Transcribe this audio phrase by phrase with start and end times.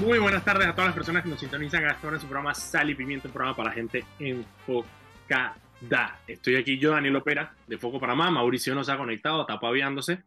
[0.00, 2.26] Muy buenas tardes a todas las personas que nos sintonizan a esta hora en su
[2.26, 5.58] programa Sal y Pimienta, un programa para gente enfocada.
[6.26, 8.30] Estoy aquí yo, Daniel Opera, de Foco Panamá.
[8.30, 10.22] Mauricio nos ha conectado, está paviándose,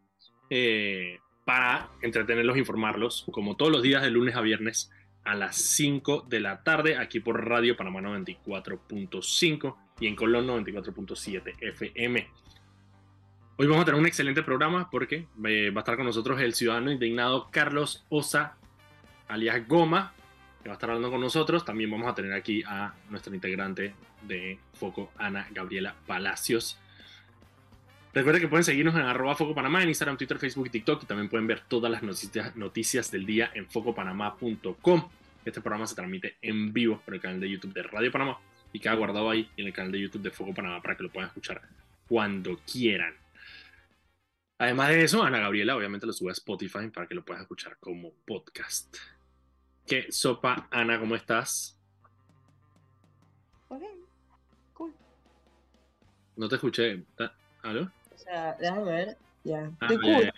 [0.48, 4.92] eh, para entretenerlos, informarlos, como todos los días de lunes a viernes
[5.24, 11.52] a las 5 de la tarde, aquí por Radio Panamá 94.5 y en Colón 94.7
[11.60, 12.28] FM.
[13.56, 16.54] Hoy vamos a tener un excelente programa porque eh, va a estar con nosotros el
[16.54, 18.56] ciudadano indignado Carlos Osa
[19.28, 20.12] alias Goma,
[20.62, 21.64] que va a estar hablando con nosotros.
[21.64, 26.78] También vamos a tener aquí a nuestra integrante de Foco, Ana Gabriela Palacios.
[28.14, 31.06] Recuerden que pueden seguirnos en arroba Foco Panamá en Instagram, Twitter, Facebook y TikTok y
[31.06, 35.08] también pueden ver todas las noticias, del día en focopanamá.com.
[35.44, 38.38] Este programa se transmite en vivo por el canal de YouTube de Radio Panamá
[38.72, 41.10] y queda guardado ahí en el canal de YouTube de Foco Panamá para que lo
[41.10, 41.60] puedan escuchar
[42.06, 43.14] cuando quieran.
[44.58, 47.76] Además de eso, Ana Gabriela obviamente lo sube a Spotify para que lo puedas escuchar
[47.80, 48.96] como podcast.
[49.86, 50.98] ¿Qué sopa, Ana?
[50.98, 51.76] ¿Cómo estás?
[53.68, 53.82] Ok,
[54.72, 54.94] cool.
[56.36, 57.02] No te escuché.
[57.62, 57.82] ¿Aló?
[57.82, 59.16] O sea, déjame ver.
[59.44, 59.70] Ya.
[59.80, 60.32] Ah, Estoy cool.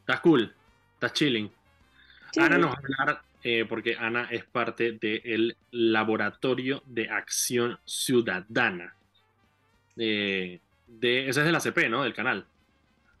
[0.00, 0.54] Estás cool.
[0.94, 1.50] Estás chilling.
[2.38, 8.94] Ana nos va a hablar, eh, porque Ana es parte del Laboratorio de Acción Ciudadana.
[9.98, 12.04] Eh, de, ese es de la CP, ¿no?
[12.04, 12.46] Del canal.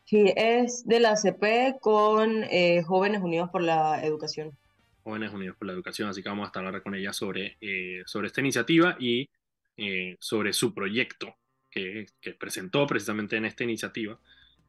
[0.04, 4.56] Sí, es de la CP con eh, Jóvenes Unidos por la Educación.
[5.02, 8.02] Jóvenes Unidos por la Educación, así que vamos a estar hablar con ella sobre, eh,
[8.06, 9.28] sobre esta iniciativa y
[9.76, 11.34] eh, sobre su proyecto
[11.70, 14.18] que, que presentó precisamente en esta iniciativa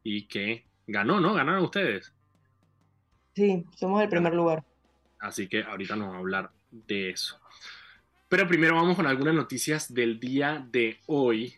[0.03, 1.33] y que ganó, ¿no?
[1.33, 2.13] Ganaron ustedes.
[3.35, 4.63] Sí, somos el primer lugar.
[5.19, 7.39] Así que ahorita nos va a hablar de eso.
[8.29, 11.55] Pero primero vamos con algunas noticias del día de hoy.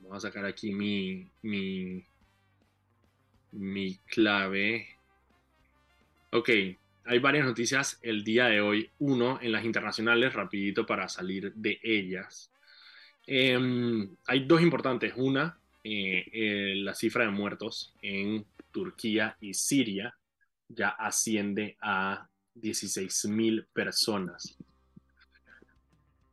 [0.00, 2.04] Vamos a sacar aquí mi, mi,
[3.52, 4.88] mi clave.
[6.32, 6.48] Ok,
[7.06, 8.90] hay varias noticias el día de hoy.
[8.98, 12.50] Uno, en las internacionales, rapidito para salir de ellas.
[13.26, 15.12] Em, hay dos importantes.
[15.16, 20.16] Una, eh, eh, la cifra de muertos en Turquía y Siria
[20.68, 24.56] ya asciende a 16.000 personas.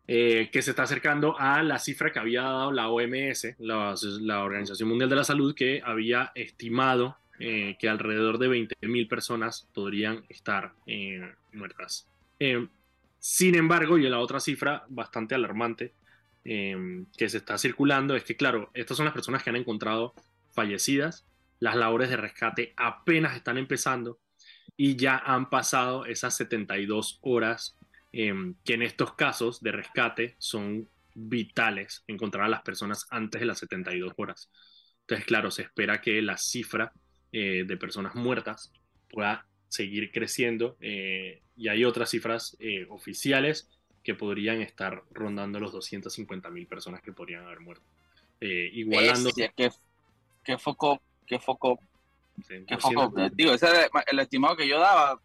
[0.06, 4.44] Eh, que se está acercando a la cifra que había dado la OMS, la, la
[4.44, 10.24] Organización Mundial de la Salud, que había estimado eh, que alrededor de 20.000 personas podrían
[10.30, 12.08] estar eh, muertas.
[12.40, 12.68] Eh,
[13.18, 15.94] sin embargo, y la otra cifra bastante alarmante
[16.46, 20.14] que se está circulando es que, claro, estas son las personas que han encontrado
[20.52, 21.26] fallecidas,
[21.62, 24.20] las labores de rescate apenas están empezando
[24.76, 27.78] y ya han pasado esas 72 horas
[28.12, 33.60] que en estos casos de rescate son vitales encontrar a las personas antes de las
[33.60, 34.52] 72 horas.
[35.02, 36.92] Entonces, claro, se espera que la cifra
[37.34, 38.72] eh, de personas muertas
[39.12, 43.68] pueda seguir creciendo eh, y hay otras cifras eh, oficiales
[44.04, 47.84] que podrían estar rondando los 250 mil personas que podrían haber muerto.
[48.40, 49.26] Eh, igualando...
[49.26, 49.72] Bestia, ¿qué,
[50.44, 51.80] qué foco, qué foco,
[52.48, 53.30] qué 200 foco.
[53.34, 55.20] Digo, ese era el estimado que yo daba,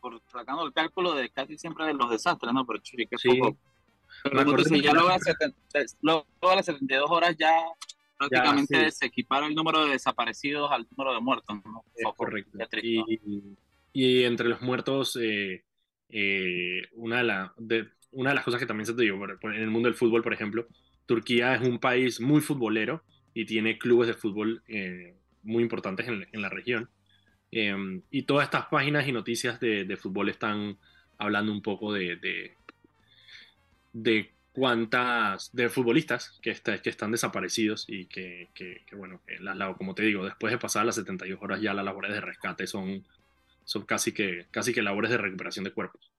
[0.00, 2.66] por sacando el cálculo de casi siempre de los desastres, ¿no?
[2.66, 3.28] Pero churi, qué Sí.
[3.38, 3.56] foco.
[4.22, 5.56] Pero que- ya luego de, 70
[6.02, 7.52] luego de las 72 horas ya
[8.16, 8.96] prácticamente sí.
[8.98, 11.84] se equipara el número de desaparecidos al número de muertos, ¿no?
[11.94, 12.58] Es Foco, correcto.
[12.82, 13.56] Y,
[13.92, 15.64] y entre los muertos, eh,
[16.08, 19.62] eh, una, de la- de- una de las cosas que también se te por- en
[19.62, 20.66] el mundo del fútbol, por ejemplo,
[21.06, 23.02] Turquía es un país muy futbolero
[23.34, 26.88] y tiene clubes de fútbol eh, muy importantes en, en la región.
[27.50, 27.74] Eh,
[28.10, 30.76] y todas estas páginas y noticias de, de fútbol están
[31.18, 32.16] hablando un poco de,
[33.92, 39.76] de cuántas, de futbolistas que, está- que están desaparecidos y que, que- que, bueno, las
[39.76, 43.04] como te digo, después de pasar las 72 horas ya las labores de rescate son,
[43.64, 46.10] son casi, que, casi que labores de recuperación de cuerpos.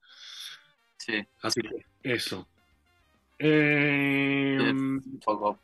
[0.98, 2.48] Sí, Así que eso.
[3.40, 4.74] Eh,
[5.22, 5.60] foco.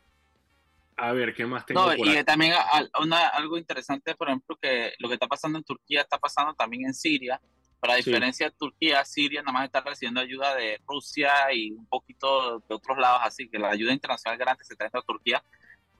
[0.96, 2.54] a ver, ¿qué más tengo No, por y también
[3.00, 6.86] una- algo interesante, por ejemplo, que lo que está pasando en Turquía está pasando también
[6.86, 7.40] en Siria.
[7.82, 8.04] Pero a Sí.
[8.04, 12.74] diferencia de Turquía, Siria nada más está recibiendo ayuda de Rusia y un poquito de
[12.76, 15.42] otros lados, así que la ayuda internacional grande se está yendo a Turquía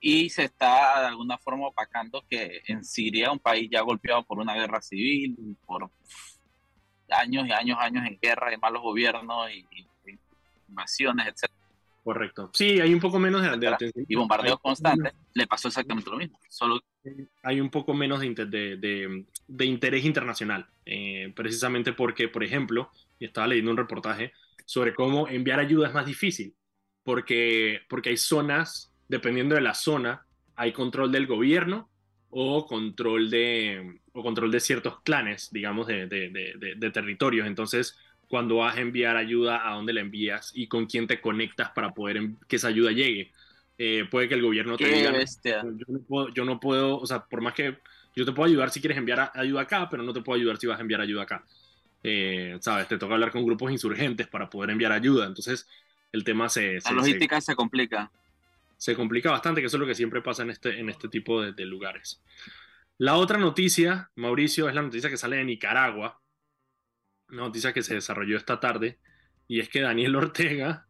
[0.00, 4.38] y se está de alguna forma opacando que en Siria, un país ya golpeado por
[4.38, 5.37] una guerra civil,
[5.67, 5.90] por
[7.11, 10.19] años y años, años en guerra y malos gobiernos y, y- y
[10.69, 11.58] invasiones, etcétera,
[12.05, 12.50] Correcto.
[12.52, 14.05] Sí, hay un poco menos de, de atención.
[14.08, 16.38] y bombardeos constantes, le pasó exactamente lo mismo.
[16.49, 16.81] Solo
[17.43, 22.44] hay un poco menos de, inter- de- de- de interés internacional, eh, precisamente porque, por
[22.44, 22.90] ejemplo,
[23.20, 24.32] estaba leyendo un reportaje
[24.64, 26.54] sobre cómo enviar ayuda es más difícil,
[27.02, 30.26] porque, porque hay zonas, dependiendo de la zona,
[30.56, 31.90] hay control del gobierno
[32.31, 36.06] o control de, o control de ciertos clanes, digamos, de-
[36.76, 37.46] de territorios.
[37.46, 37.96] Entonces,
[38.28, 41.93] cuando vas a enviar ayuda, a dónde la envías y con quién te conectas para
[41.93, 43.31] poder que esa ayuda llegue.
[43.78, 45.12] Eh, puede que el gobierno te diga,
[45.44, 47.78] yo no, puedo, yo no puedo, o sea, por más que
[48.14, 50.66] yo te puedo ayudar si quieres enviar ayuda acá, pero no te puedo ayudar si
[50.66, 51.44] vas a enviar ayuda acá.
[52.02, 52.88] Eh, ¿Sabes?
[52.88, 55.26] Te toca hablar con grupos insurgentes para poder enviar ayuda.
[55.26, 55.69] Entonces,
[56.10, 56.78] el tema se...
[56.84, 58.10] La logística se, complica.
[58.76, 61.40] Se complica bastante, que eso es lo que siempre pasa en este, en este tipo
[61.40, 62.20] de, lugares.
[62.98, 66.20] La otra noticia, Mauricio, es la noticia que sale de Nicaragua.
[67.30, 68.98] Una noticia que se desarrolló esta tarde.
[69.48, 70.86] Y es que Daniel Ortega...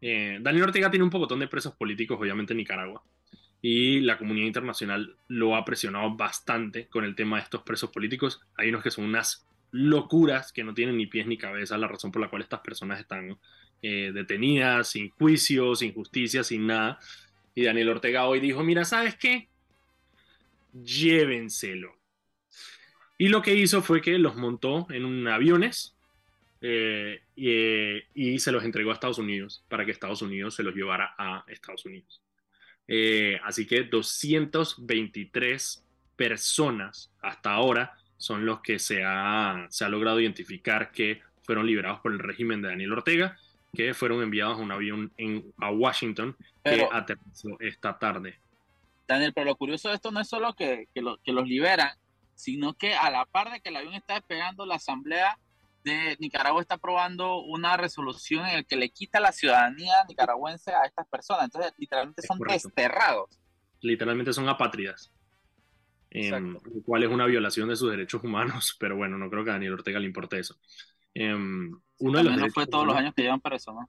[0.00, 3.02] Eh, Daniel Ortega tiene un pocotón de presos políticos, obviamente, en Nicaragua
[3.62, 8.40] y la comunidad internacional lo ha presionado bastante con el tema de estos presos políticos.
[8.56, 12.12] Hay unos que son unas locuras que no tienen ni pies ni cabeza, la razón
[12.12, 13.36] por la cual estas personas están
[13.82, 17.00] eh, detenidas, sin juicio, sin justicia, sin nada.
[17.54, 19.48] Y Daniel Ortega hoy dijo, mira, ¿sabes qué?
[20.72, 21.96] Llévenselo.
[23.18, 25.96] Y lo que hizo fue que los montó en aviones
[26.60, 30.74] eh, y, y se los entregó a Estados Unidos para que Estados Unidos se los
[30.74, 32.22] llevara a Estados Unidos.
[32.88, 35.84] Eh, así que 223
[36.16, 42.00] personas hasta ahora son los que se ha, se ha logrado identificar que fueron liberados
[42.00, 43.36] por el régimen de Daniel Ortega,
[43.74, 46.34] que fueron enviados a un avión en, a Washington
[46.64, 48.38] que aterrizó esta tarde.
[49.06, 51.90] Daniel, pero lo curioso de esto no es solo que, que, que los liberan,
[52.34, 55.38] sino que a la par de que el avión está despegando, la asamblea
[55.86, 60.84] de Nicaragua está aprobando una resolución en la que le quita la ciudadanía nicaragüense a
[60.84, 61.44] estas personas.
[61.44, 63.40] Entonces, literalmente son desterrados.
[63.80, 65.12] Literalmente son apátridas.
[66.10, 69.50] Em, lo cual es una violación de sus derechos humanos, pero bueno, no creo que
[69.50, 70.58] a Daniel Ortega le importe eso.
[71.14, 73.88] Em, uno de los no fue todos los años que llevan preso, ¿no?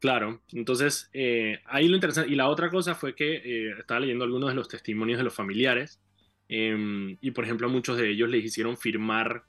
[0.00, 2.30] Claro, entonces eh, ahí lo interesante.
[2.30, 5.34] Y la otra cosa fue que eh, estaba leyendo algunos de los testimonios de los
[5.34, 6.00] familiares
[6.48, 9.44] em, y, por ejemplo, a muchos de ellos les hicieron firmar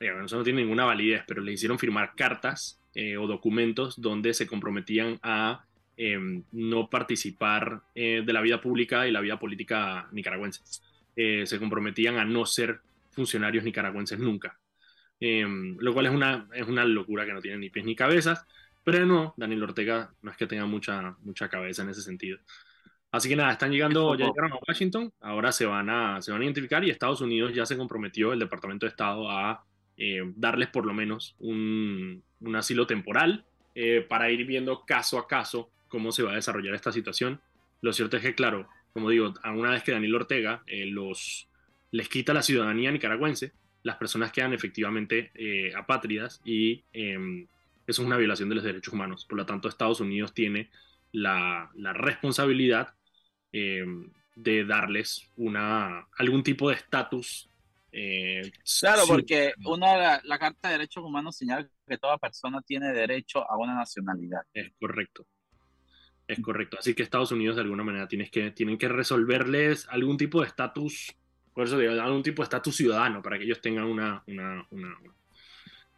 [0.00, 4.46] eso no tiene ninguna validez, pero le hicieron firmar cartas eh, o documentos donde se
[4.46, 5.64] comprometían a
[5.96, 10.62] em, no participar eh, de la vida pública y la vida política nicaragüense.
[11.16, 12.80] Eh, se comprometían a no ser
[13.10, 14.58] funcionarios nicaragüenses nunca.
[15.20, 18.46] Em, lo cual es una, es una locura que no tiene ni pies ni cabezas,
[18.82, 22.38] pero no, Daniel Ortega no es que tenga mucha, mucha cabeza en ese sentido.
[23.12, 26.40] Así que nada, están llegando, ya llegaron a Washington, ahora se van a, se van
[26.40, 29.64] a identificar y Estados Unidos ya se comprometió, el Departamento de Estado, a
[30.02, 32.24] eh, darles por lo menos un,
[32.54, 33.44] asilo temporal
[33.74, 37.38] eh, para ir viendo caso a caso cómo se va a desarrollar esta situación.
[37.82, 40.90] Lo cierto es que, claro, como digo, una vez que Daniel Ortega eh,
[41.90, 43.52] les quita la ciudadanía nicaragüense,
[43.82, 45.32] las personas quedan efectivamente
[45.76, 47.46] apátridas y em,
[47.86, 49.26] eso es una violación de los derechos humanos.
[49.26, 50.70] Por lo tanto, Estados Unidos tiene
[51.12, 52.94] la, la responsabilidad
[53.52, 57.49] em, de darles una, algún tipo de estatus
[57.92, 63.48] eh, claro, porque una, la, Carta de Derechos Humanos señala que toda persona tiene derecho
[63.50, 64.42] a una nacionalidad.
[64.54, 65.26] Es correcto.
[66.28, 66.76] Es correcto.
[66.78, 70.46] Así que Estados Unidos de alguna manera tienes que, tienen que resolverles algún tipo de
[70.46, 71.12] estatus,
[71.52, 74.64] por eso digo, algún tipo de estatus ciudadano para que ellos tengan una, una,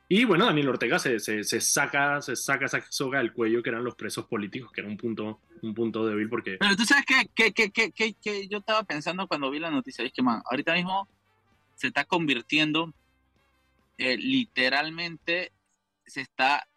[0.08, 3.68] Y bueno, Daniel Ortega se, se, se, saca, se saca esa soga del cuello que
[3.68, 6.56] eran los presos políticos, que era un punto, un punto débil porque...
[6.58, 10.12] Pero tú sabes que, que, que, que yo estaba pensando cuando vi la noticia, es
[10.14, 11.06] que man, ahorita mismo
[11.82, 12.94] se está convirtiendo
[13.98, 15.50] eh, literalmente,
[16.06, 16.68] se está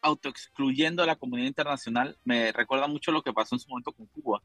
[0.00, 2.16] autoexcluyendo a la comunidad internacional.
[2.22, 4.40] Me recuerda mucho lo que pasó en su momento con Cuba.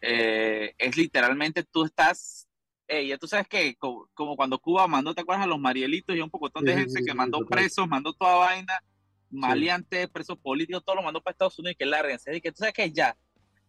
[0.00, 2.48] Eh, es literalmente tú estás,
[2.88, 5.44] ya tú sabes que como, cuando Cuba mandó, ¿te acuerdas?
[5.44, 8.82] A los Marielitos y un poco de gente que mandó presos, mandó toda vaina,
[9.28, 12.34] maleantes, presos políticos, todo lo mandó para Estados Unidos y que larguense.
[12.34, 13.14] Y que tú sabes que ya,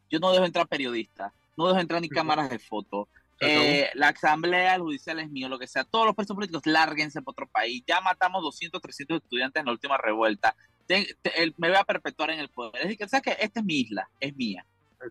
[0.09, 3.09] yo no dejo entrar periodistas, no dejo entrar ni cámaras de fotos,
[3.41, 5.83] eh, la asamblea judicial es mío, lo que sea.
[5.83, 7.83] Todos los presos políticos, lárguense para otro país.
[7.87, 10.55] Ya matamos 200, 300 estudiantes en la última revuelta.
[10.87, 12.83] me voy a perpetuar en el poder.
[12.83, 14.65] Es decir, ¿sabes que Esta es mi isla, es mía.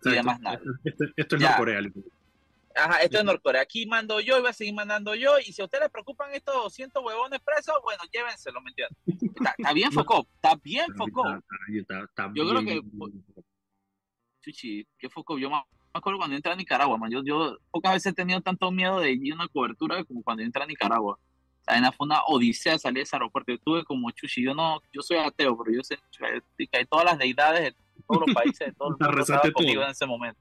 [0.05, 0.61] Y demás nada.
[0.85, 1.81] Esto, esto es Norcorea.
[2.77, 3.63] Ajá, esto es Norcorea.
[3.63, 5.39] Aquí mando yo y voy a seguir mandando yo.
[5.41, 8.97] Y si a ustedes les preocupan estos 200 huevones presos, bueno, llévenselo, ¿me entiendes?
[9.57, 11.25] Está, bien Focó, está bien Focó.
[12.35, 12.81] yo creo que...
[14.43, 15.37] Chuchi, ¿qué Focó?
[15.37, 17.11] Yo más me acuerdo cuando entré a Nicaragua, man.
[17.11, 20.43] Yo, yo pocas veces he tenido tanto miedo de ir a una cobertura como cuando
[20.43, 21.15] entré a Nicaragua.
[21.15, 23.53] O sea, fue una odisea salir de ese aeropuerto.
[23.53, 24.43] Yo tuve como chuchi.
[24.43, 25.99] Yo no, yo soy ateo, pero yo sé
[26.57, 27.75] que hay todas las deidades de
[28.07, 30.41] todos los países, de todos los países conmigo en ese momento.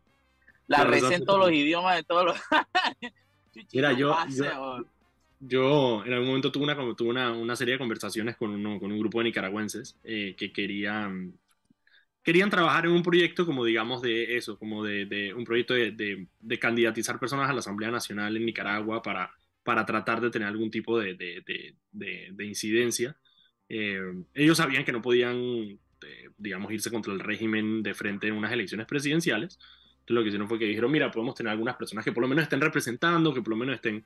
[0.68, 2.38] La, recé en todos los idiomas de todos los.
[3.74, 4.16] Mira, yo,
[5.40, 8.92] yo, en algún momento tuve una, tuve una, una serie de conversaciones con, uno, con
[8.92, 11.34] un grupo de nicaragüenses eh, que querían
[12.24, 16.60] querían trabajar en un proyecto como digamos de eso, como de, un proyecto de, de,
[16.60, 19.32] candidatizar personas a la Asamblea Nacional en Nicaragua para,
[19.64, 21.76] para tratar de tener algún tipo de,
[22.40, 23.16] incidencia.
[23.70, 24.02] eh,
[24.34, 28.52] ellos sabían que no podían, eh, digamos, irse contra el régimen de frente en unas
[28.52, 29.60] elecciones presidenciales.
[30.00, 32.28] Entonces lo que hicieron fue que dijeron, mira, podemos tener algunas personas que por lo
[32.28, 34.06] menos estén representando, que por lo menos estén...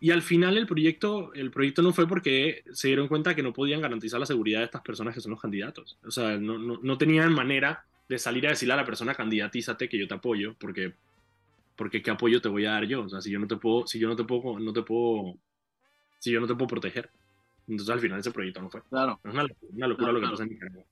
[0.00, 3.52] Y al final el proyecto, el proyecto no fue porque se dieron cuenta que no
[3.52, 5.98] podían garantizar la seguridad de estas personas que son los candidatos.
[6.06, 9.88] O sea, no, no, no tenían manera de salir a decirle a la persona candidatízate
[9.88, 10.94] que yo te apoyo, porque,
[11.76, 13.02] porque qué apoyo te voy a dar yo.
[13.02, 15.34] O sea, si yo no te puedo, si yo no te puedo, no te puedo,
[16.18, 17.10] si yo no te puedo proteger.
[17.66, 18.82] Entonces al final ese proyecto no fue.
[18.88, 19.20] Claro.
[19.24, 20.32] Es una, locura, una locura Claro, lo que claro.
[20.32, 20.84] pasa en Nicaragua.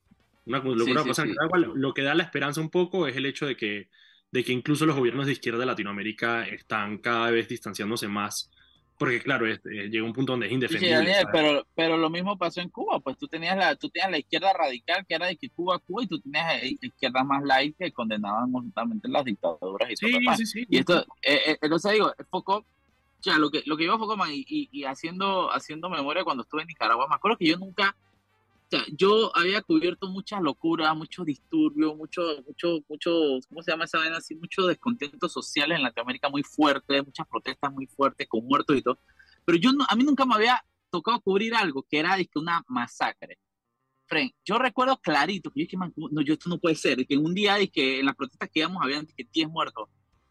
[0.46, 1.30] Una locura Sí, lo que sí, en sí.
[1.30, 1.58] Nicaragua.
[1.58, 3.88] Lo, lo que da la esperanza un poco es el hecho de que,
[4.32, 8.50] de que incluso los gobiernos de izquierda de Latinoamérica están cada vez distanciándose más.
[8.98, 10.96] Porque claro, es- eh, llega un punto donde es Sí, indefendible.
[10.96, 11.28] Daniel, ¿sabes?
[11.32, 14.52] pero, pero lo mismo pasó en Cuba, pues tú tenías la, tú tenías la izquierda
[14.54, 17.92] radical que era de que Cuba, Cuba, y tú tenías eh, izquierda más light que
[17.92, 20.66] condenaban justamente las dictaduras y todo Sí, sí, sí.
[20.68, 24.18] Y esto, eh, eh, entonces digo, Foucault, o sea, lo que, lo que yo Foucault,
[24.18, 27.58] man, y, y, y haciendo, haciendo memoria cuando estuve en Nicaragua, me acuerdo que yo
[27.58, 27.94] nunca,
[28.68, 33.10] sea, yo había cubierto muchas locuras, muchos disturbios, muchos, mucho, mucho,
[33.48, 34.34] ¿cómo se llama esa vaina así?
[34.34, 38.98] Muchos descontentos sociales en Latinoamérica muy fuertes, muchas protestas muy fuertes, con muertos y todo.
[39.44, 42.64] Pero yo no, a mí nunca me había tocado cubrir algo que era dizque, una
[42.66, 43.38] masacre.
[44.06, 47.14] Fren, yo recuerdo clarito que yo dije, man, no, yo esto no puede ser, que
[47.14, 49.88] en un día que en las protestas que íbamos habían dizque, 10 muertos,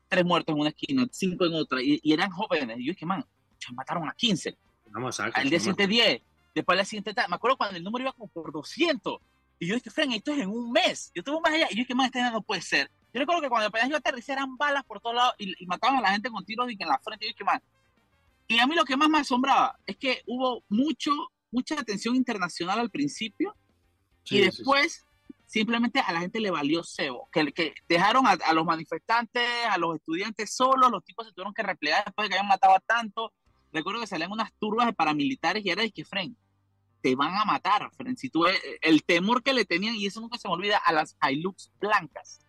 [0.07, 2.77] tres muertos en una esquina, cinco en otra, y, y eran jóvenes.
[2.79, 3.25] Y yo dije, man,
[3.59, 4.57] ya mataron a 15.
[4.87, 5.41] Una masacre.
[5.41, 6.21] Al día siguiente 10.
[6.55, 7.29] Después día siguiente tal.
[7.29, 9.19] Me acuerdo cuando el número iba como por 200.
[9.59, 11.11] Y yo dije, Fren, esto es en un mes.
[11.13, 11.67] Yo estuve más allá.
[11.69, 12.89] Y yo dije, man, este no puede ser.
[13.13, 15.97] Yo recuerdo que cuando apenas yo aterricé eran balas por todos lados y, y mataban
[15.97, 17.25] a la gente con tiros y que en la frente.
[17.25, 17.61] Y yo dije, man.
[18.47, 21.11] Y a mí lo que más me asombraba es que hubo mucho,
[21.51, 23.55] mucha atención internacional al principio
[24.25, 24.57] Sí, y sí, sí.
[24.57, 25.05] después
[25.45, 29.77] simplemente a la gente le valió cebo, que, que dejaron a, a los manifestantes, a
[29.77, 32.79] los estudiantes solos, los tipos se tuvieron que replegar después de que habían matado a
[32.79, 33.31] tanto.
[33.71, 36.35] Recuerdo que salían unas turbas de paramilitares y era de que, Fren,
[37.05, 37.91] te van a matar.
[38.15, 40.91] Si tú ves el temor que le tenían, y eso nunca se me olvida, a
[40.91, 42.41] las Hilux blancas.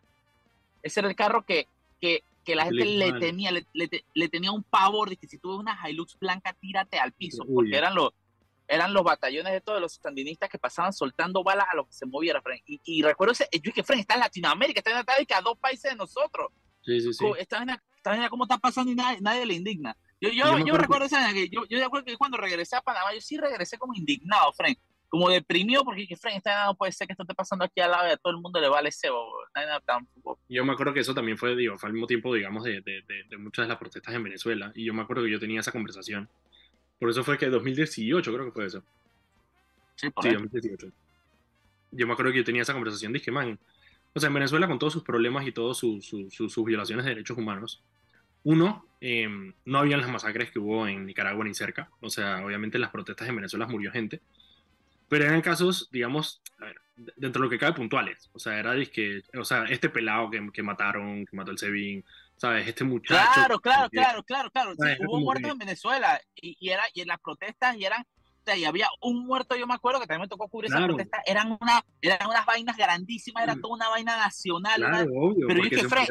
[0.83, 1.69] Ese era el carro que,
[2.01, 5.37] que, que la gente le tenía, le, le le tenía un pavor de que si
[5.37, 7.55] tú ves una Hilux blanca, tírate al piso, Uy.
[7.55, 8.15] porque eran los,
[8.67, 12.07] eran los batallones de todos los sandinistas que pasaban soltando balas a lo que se
[12.07, 12.63] moviera, Fren.
[12.65, 15.59] Y, y recuerdo ese, yo dije, Fren, está en Latinoamérica, está en Latinoamérica, a dos
[15.59, 16.51] países de nosotros.
[16.83, 17.27] Sí, sí, sí.
[17.39, 19.95] Esta vaina cómo está pasando y nadie, nadie le indigna.
[20.21, 22.81] Yo, yo, Yo yo, acuerdo recuerdo esa que yo, yo recuerdo que cuando regresé a
[22.81, 24.77] Panamá, yo sí regresé como indignado, Fren.
[25.09, 27.91] Como deprimido porque dije, Fren, esta no puede ser que esto esté pasando aquí al
[27.93, 29.31] lado y a todo el mundo le vale cebo.
[30.49, 33.03] Yo me acuerdo que eso también fue, digo, fue al mismo tiempo, digamos, de, de,
[33.03, 34.73] de, de muchas de las protestas en Venezuela.
[34.75, 36.29] Y yo me acuerdo que yo tenía esa conversación.
[36.99, 38.83] Por eso fue que 2018 creo que fue eso.
[39.95, 40.33] Sí, Sí, ahí.
[40.35, 40.89] 2018.
[41.93, 43.59] Yo me acuerdo que yo tenía esa conversación, dije, man,
[44.15, 47.05] o sea, en Venezuela con todos sus problemas y todas sus sus- sus- sus violaciones
[47.05, 47.83] de derechos humanos,
[48.47, 49.29] uno, eh,
[49.65, 52.93] no habían las masacres que hubo en Nicaragua ni cerca, o sea, obviamente en las
[52.93, 54.21] protestas en Venezuela murió gente,
[55.09, 58.57] pero eran casos, digamos, a ver, de- dentro de lo que cabe puntuales, o sea,
[58.59, 62.05] era que, o sea, este pelado que, que mataron, que mató el Sebin,
[62.37, 62.69] ¿sabes?
[62.69, 63.31] Este muchacho.
[63.35, 64.75] Claro, claro, que- claro, claro, claro.
[64.79, 68.05] Sí, hubo muertos que- en Venezuela y, y era, y en las protestas y eran,
[68.55, 70.95] y había un muerto, yo me acuerdo que también me tocó cubrir esas Claro.
[70.95, 73.61] protestas, eran, una, eran unas vainas grandísimas, era Mm.
[73.61, 74.81] toda una vaina nacional.
[74.81, 76.07] una- Claro, obvio, pero yo dije, Fred,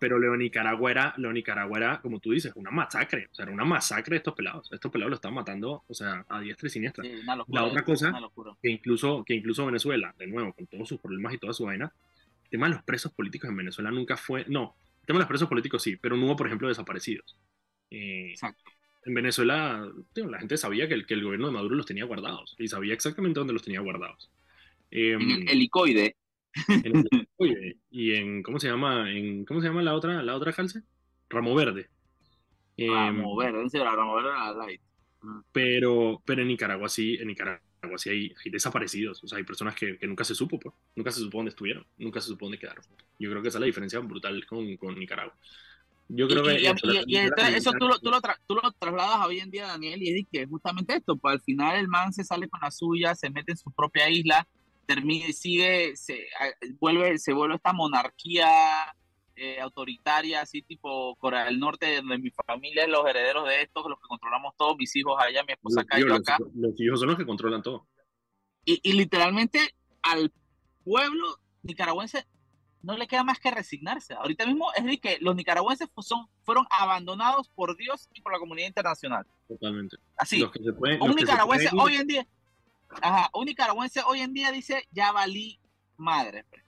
[0.00, 3.52] pero de Nicaragua era, de Nicaragua era, como tú dices, una masacre, o sea, era
[3.52, 6.70] una masacre de estos pelados, estos pelados lo estaban matando, o sea, a diestra y
[6.70, 8.12] siniestra, Sí, una locura, La otra cosa-
[8.60, 11.92] que incluso, que incluso Venezuela, de nuevo, con todos sus problemas y toda su vaina,
[12.44, 15.28] el tema de los presos políticos en Venezuela nunca fue, no, el tema de los
[15.28, 17.36] presos políticos sí, pero no hubo, por ejemplo, desaparecidos.
[17.90, 18.64] Eh, Exacto.
[19.04, 22.04] En Venezuela, tío, la gente sabía que el, que el gobierno de Maduro los tenía
[22.04, 24.30] guardados, y sabía exactamente dónde los tenía guardados.
[24.90, 26.16] Eh, En el helicoide.
[26.68, 30.34] en el- oye, y en cómo se llama en cómo se llama la otra la
[30.36, 30.82] otra calce
[31.30, 31.88] Ramo Verde.
[32.76, 34.80] Eh, Ramo Verde, era Ramo Verde era light.
[35.50, 37.62] pero pero en Nicaragua sí en Nicaragua
[37.96, 39.22] sí hay, hay desaparecidos.
[39.24, 40.74] O sea hay personas que, que nunca se supo pues.
[40.94, 41.86] nunca se supo dónde estuvieron.
[41.98, 42.84] Nunca se supo dónde quedaron.
[43.18, 45.34] Yo creo que esa es la diferencia brutal con, con Nicaragua
[46.08, 48.38] yo creo Y, que y- eso, y- y entonces eso tú lo, tú, lo tra-
[48.46, 51.40] tú lo trasladas a hoy en día, Daniel, y es que justamente esto, pues al
[51.40, 54.46] final el man se sale con la suya, se mete en su propia isla,
[54.86, 56.26] termina, sigue, se
[56.80, 58.48] vuelve, se vuelve esta monarquía
[59.36, 63.88] eh, autoritaria, así tipo Corea del Norte, donde mi familia es los herederos de esto,
[63.88, 66.36] los que controlamos todos, mis hijos allá, mi esposa acá, tío, yo los, acá.
[66.54, 67.86] los hijos son los que controlan todo
[68.66, 69.58] Y, y literalmente
[70.02, 70.30] al
[70.84, 72.26] pueblo nicaragüense
[72.82, 74.14] no le queda más que resignarse.
[74.14, 78.38] Ahorita mismo es de que los nicaragüenses son, fueron abandonados por Dios y por la
[78.38, 79.24] comunidad internacional.
[79.48, 82.26] totalmente Así, los que se pueden un los que se nicaragüense pueden hoy en día,
[83.00, 85.58] ajá, un nicaragüense hoy en día dice, ya valí
[85.96, 86.44] madre.
[86.50, 86.62] pues".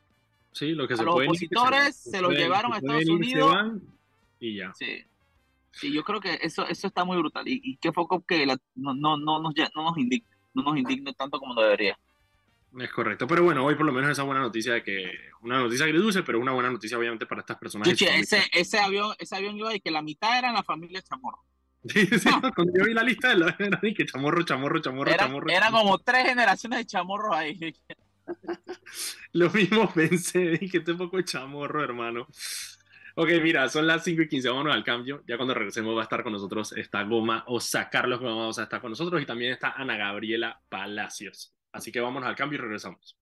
[0.52, 3.11] sí los que a se los pueden opositores se- se los llevaron a Estados se
[3.12, 3.52] Unidos.
[3.52, 3.83] van,
[4.40, 5.04] y ya Sí.
[5.73, 7.49] Sí, yo creo que eso, eso está muy brutal.
[7.49, 10.28] Y, y qué poco que la- no, no, no, nos, no nos indigna.
[10.54, 11.99] no nos indigne tanto como debería.
[12.81, 15.12] Es correcto, pero bueno, hoy por lo menos esa buena noticia de que
[15.43, 17.88] una noticia agridulce, pero una buena noticia obviamente para estas personas.
[17.88, 21.43] ese, ese avión, ese avión iba y que la mitad era la familia Chamorro.
[21.87, 23.54] Sí, sí, cuando yo vi la lista de la
[23.97, 25.50] que chamorro, chamorro, chamorro, era, chamorro.
[25.50, 27.76] Eran como tres generaciones de chamorros ahí.
[29.33, 32.26] Lo mismo pensé, dije, este poco chamorro, hermano.
[33.16, 35.23] Ok, mira, son las 5 y 15, vámonos al cambio.
[35.28, 38.59] Ya cuando regresemos va a estar con nosotros esta Goma, o sea, Carlos Goma vamos
[38.59, 41.53] a estar con nosotros y también está Ana Gabriela Palacios.
[41.75, 43.19] Así que vámonos al cambio y regresamos.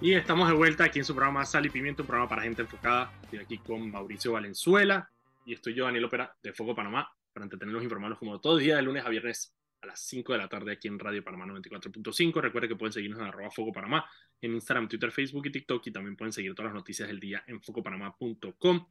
[0.00, 2.62] Y estamos de vuelta aquí en su programa Sal y Pimiento, un programa para gente
[2.62, 3.12] enfocada.
[3.24, 5.10] Estoy aquí con Mauricio Valenzuela
[5.44, 8.64] y estoy yo, Daniel Ópera, de Foco Panamá, para entretenerlos e informarlos como todos los
[8.64, 11.46] días, de lunes a viernes a las 5 de la tarde aquí en Radio Panamá
[11.46, 12.40] 94.5.
[12.40, 14.08] Recuerden que pueden seguirnos en arroba Foco Panamá
[14.40, 17.42] en Instagram, Twitter, Facebook y TikTok y también pueden seguir todas las noticias del día
[17.48, 18.86] en focopanamá.com.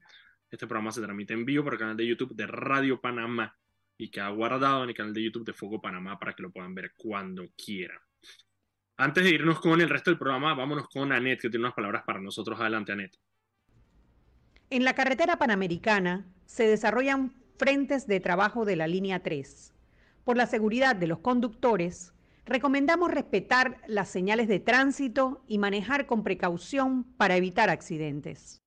[0.52, 3.56] Este programa se transmite en vivo por el canal de YouTube de Radio Panamá
[3.98, 6.74] y queda guardado en el canal de YouTube de Foco Panamá para que lo puedan
[6.74, 8.00] ver cuando quieran.
[8.98, 12.04] Antes de irnos con el resto del programa, vámonos con Anet, que tiene unas palabras
[12.06, 12.60] para nosotros.
[12.60, 13.18] Adelante, Anet.
[14.70, 19.74] En la carretera panamericana se desarrollan frentes de trabajo de la línea 3.
[20.24, 22.14] Por la seguridad de los conductores,
[22.46, 28.63] recomendamos respetar las señales de tránsito y manejar con precaución para evitar accidentes.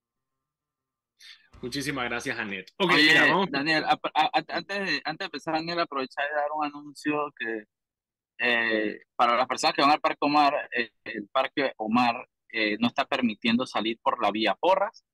[1.63, 2.71] Muchísimas gracias, Anet.
[2.79, 3.09] Okay,
[3.51, 3.85] Daniel,
[4.33, 7.65] antes, de, antes de empezar, Daniel, aprovechar de dar un anuncio que
[8.39, 12.89] eh, para las personas que van al Parque Omar, eh, el Parque Omar eh, no
[12.89, 15.05] está permitiendo salir por la vía Porras.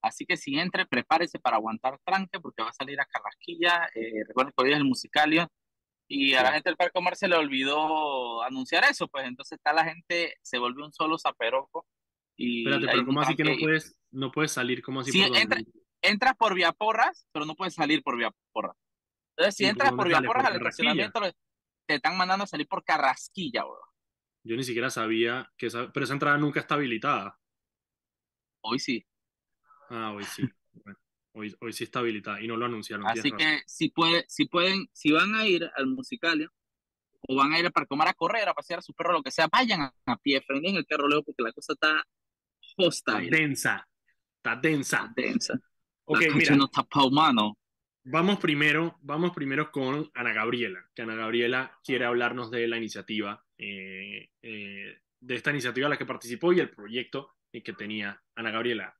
[0.00, 3.88] Así que si entre, prepárese para aguantar tranque porque va a salir a Carrasquilla.
[4.28, 5.48] recuerden que hoy es el musicalio.
[6.10, 9.74] Y a la gente del Parque Omar se le olvidó anunciar eso, pues entonces está
[9.74, 11.84] la gente, se volvió un solo zaperoco.
[12.34, 14.80] Y Espérate, pero ¿cómo así que no puedes, no puedes salir?
[14.80, 15.10] ¿Cómo así?
[15.10, 15.20] Si
[16.02, 18.76] entras por vía Porras, pero no puedes salir por vía Porras.
[19.36, 21.20] Entonces, si entras por vía Porras al estacionamiento,
[21.86, 23.80] te están mandando a salir por Carrasquilla, bro.
[24.44, 27.38] Yo ni siquiera sabía que esa, pero esa entrada nunca está habilitada.
[28.60, 29.06] Hoy sí.
[29.90, 30.42] Ah, hoy sí.
[31.32, 33.06] hoy, hoy sí está habilitada y no lo anunciaron.
[33.06, 36.52] Así que si, puede, si pueden, si van a ir al musicalio
[37.28, 39.30] o van a ir para comer a correr, a pasear a su perro, lo que
[39.30, 42.02] sea, vayan a, pie, frenen el carro luego porque la cosa está
[42.76, 43.24] hostile.
[43.24, 43.88] Está densa.
[44.36, 44.96] Está densa.
[44.96, 45.54] Está densa.
[46.10, 46.56] Ok, mira.
[46.56, 47.58] no está pa' humano.
[48.04, 53.44] Vamos primero, vamos primero con Ana Gabriela, que Ana Gabriela quiere hablarnos de la iniciativa,
[53.58, 58.50] eh, eh, de esta iniciativa a la que participó y el proyecto que tenía Ana
[58.50, 58.96] Gabriela.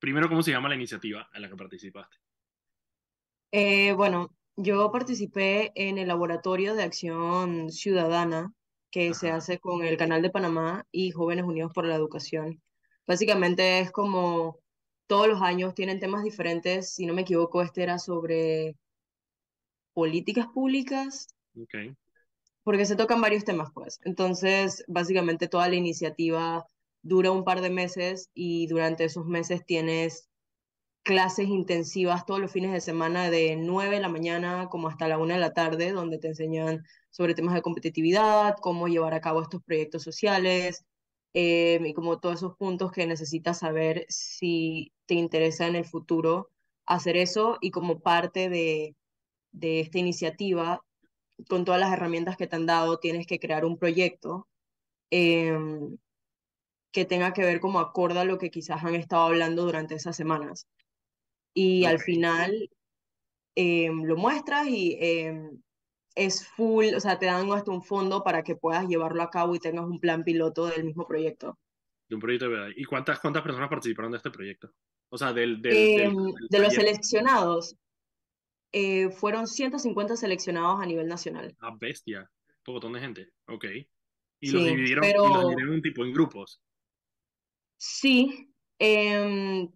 [0.00, 2.16] Primero, ¿cómo se llama la iniciativa a la que participaste?
[3.52, 8.52] Eh, bueno, yo participé en el Laboratorio de Acción Ciudadana
[8.90, 12.60] que se hace con el Canal de Panamá y Jóvenes Unidos por la Educación.
[13.06, 14.58] Básicamente es como
[15.06, 16.92] todos los años tienen temas diferentes.
[16.92, 18.76] Si no me equivoco, este era sobre
[19.94, 21.28] políticas públicas.
[21.54, 21.94] Okay.
[22.62, 24.00] Porque se tocan varios temas, pues.
[24.04, 26.66] Entonces, básicamente toda la iniciativa
[27.02, 30.28] dura un par de meses y durante esos meses tienes
[31.04, 35.18] clases intensivas todos los fines de semana de 9 de la mañana como hasta la
[35.18, 39.40] 1 de la tarde, donde te enseñan sobre temas de competitividad, cómo llevar a cabo
[39.40, 40.84] estos proyectos sociales,
[41.38, 46.50] eh, y como todos esos puntos que necesitas saber si te interesa en el futuro
[46.86, 48.96] hacer eso y como parte de,
[49.52, 50.82] de esta iniciativa,
[51.46, 54.48] con todas las herramientas que te han dado, tienes que crear un proyecto
[55.10, 55.98] em,
[56.90, 60.66] que tenga que ver como acorda lo que quizás han estado hablando durante esas semanas.
[61.52, 62.70] Y al final
[63.56, 65.60] em, lo muestras y em,
[66.16, 69.54] es full, o sea, te dan hasta un fondo para que puedas llevarlo a cabo
[69.54, 71.58] y tengas un plan piloto del mismo proyecto.
[72.08, 72.68] De un proyecto de verdad.
[72.74, 74.72] ¿Y cuántas, cuántas personas participaron de este proyecto?
[75.10, 75.60] O sea, del...
[75.60, 76.14] del, em,
[76.48, 77.76] de los seleccionados,
[78.72, 81.54] eh, fueron 150 seleccionados a nivel nacional.
[81.60, 82.28] Ah, bestia.
[82.66, 83.28] Un montón de gente.
[83.46, 83.64] Ok.
[84.40, 85.26] ¿Y, los, dividieron, pero...
[85.26, 86.60] ¿y los dividieron un tipo en grupos?
[87.76, 89.68] Sí, eh,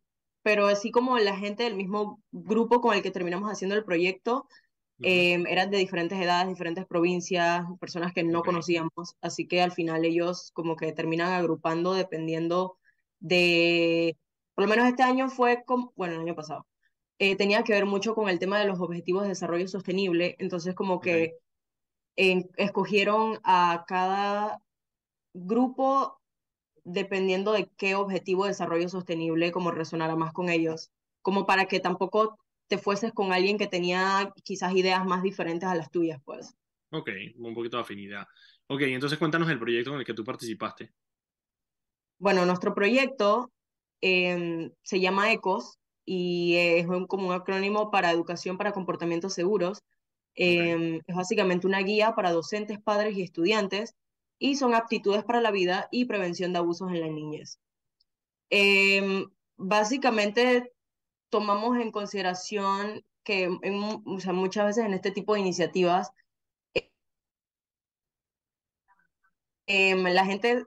[0.43, 4.49] pero así como la gente del mismo grupo con el que terminamos haciendo el proyecto,
[5.03, 10.05] Em, eran de diferentes edades, diferentes provincias, personas que no conocíamos, así que al final
[10.05, 12.77] ellos como que terminan agrupando dependiendo
[13.19, 14.17] de,
[14.55, 16.67] por lo menos este año fue, como, bueno, el año pasado,
[17.19, 20.75] eh, tenía que ver mucho con el tema de los objetivos de desarrollo sostenible, entonces
[20.75, 21.37] como que
[22.17, 24.63] escogieron a cada
[25.33, 26.21] grupo
[26.85, 30.91] dependiendo de qué objetivo de desarrollo sostenible como resonara más con ellos,
[31.23, 32.39] como para que tampoco
[32.71, 36.55] te fueses con alguien que tenía quizás ideas más diferentes a las tuyas, pues.
[36.93, 38.25] Ok, un poquito de afinidad.
[38.69, 40.93] Ok, entonces cuéntanos el proyecto en el que tú participaste.
[42.19, 43.51] Bueno, nuestro proyecto
[44.01, 49.83] em, se llama ECOS y es un, como un acrónimo para Educación para Comportamientos Seguros.
[50.37, 53.97] Em, es básicamente una guía para docentes, padres y estudiantes
[54.39, 57.59] y son aptitudes para la vida y prevención de abusos en la niñez.
[58.49, 60.73] Em, básicamente
[61.31, 66.11] tomamos en consideración que muchas veces en este tipo de iniciativas
[69.67, 70.67] em, la gente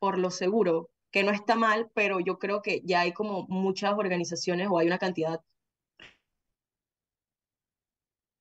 [0.00, 3.92] por lo seguro, que no está mal, pero yo creo que ya hay como muchas
[3.96, 5.40] organizaciones o hay una cantidad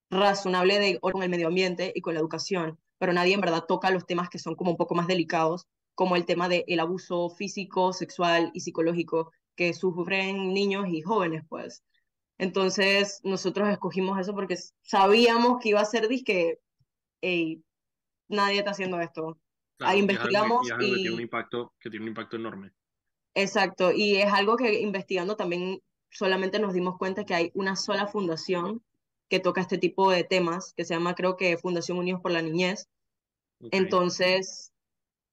[0.09, 3.91] razonable de con el medio ambiente y con la educación, pero nadie en verdad toca
[3.91, 7.93] los temas que son como un poco más delicados, como el tema del abuso físico,
[7.93, 11.83] sexual y psicológico que sufren niños y jóvenes, pues.
[12.39, 16.57] Entonces, nosotros escogimos eso porque sabíamos que iba a ser disque,
[17.21, 17.63] hey,
[18.27, 19.37] nadie está haciendo esto.
[19.77, 22.71] Ahí investigamos y, que, tiene un impacto, que tiene un impacto enorme.
[23.35, 28.07] Exacto, y es algo que investigando también solamente nos dimos cuenta que hay una sola
[28.07, 28.83] fundación
[29.29, 32.41] que toca este tipo de temas, que se llama creo que Fundación Unidos por la
[32.41, 32.89] Niñez.
[33.69, 34.70] Entonces,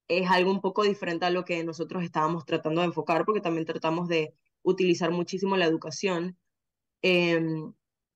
[0.09, 3.65] es algo un poco diferente a lo que nosotros estábamos tratando de enfocar, porque también
[3.65, 6.37] tratamos de utilizar muchísimo la educación.
[7.01, 7.71] Em,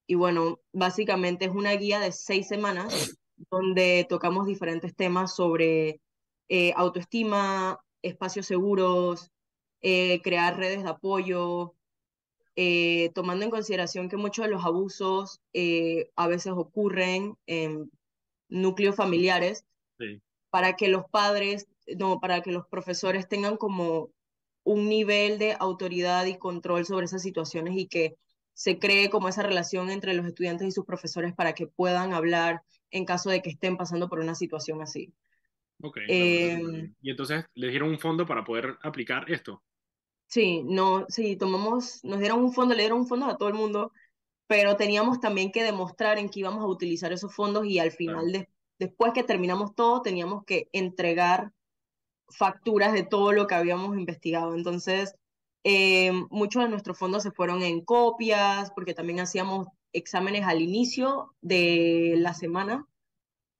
[0.07, 3.15] y bueno, básicamente es una guía de seis semanas
[3.51, 6.01] donde tocamos diferentes temas sobre
[6.49, 9.31] eh, autoestima, espacios seguros,
[9.81, 11.75] eh, crear redes de apoyo,
[12.55, 15.41] eh, tomando en consideración que muchos de los abusos
[16.15, 17.91] a veces ocurren en
[18.49, 19.65] núcleos familiares,
[20.49, 24.11] para que los padres, no, para que los profesores tengan como
[24.63, 28.15] un nivel de autoridad y control sobre esas situaciones y que
[28.53, 32.61] se cree como esa relación entre los estudiantes y sus profesores para que puedan hablar
[32.91, 35.13] en caso de que estén pasando por una situación así.
[35.81, 35.97] Ok.
[36.07, 39.63] Em, y entonces le dieron un fondo para poder aplicar esto.
[40.27, 43.55] Sí, no, sí, tomamos, nos dieron un fondo, le dieron un fondo a todo el
[43.55, 43.91] mundo,
[44.47, 48.47] pero teníamos también que demostrar en qué íbamos a utilizar esos fondos y al final,
[48.79, 51.51] después que terminamos todo, teníamos que entregar
[52.35, 54.55] facturas de todo lo que habíamos investigado.
[54.55, 55.15] Entonces,
[55.63, 61.35] eh, muchos de nuestros fondos se fueron en copias, porque también hacíamos exámenes al inicio
[61.41, 62.85] de la semana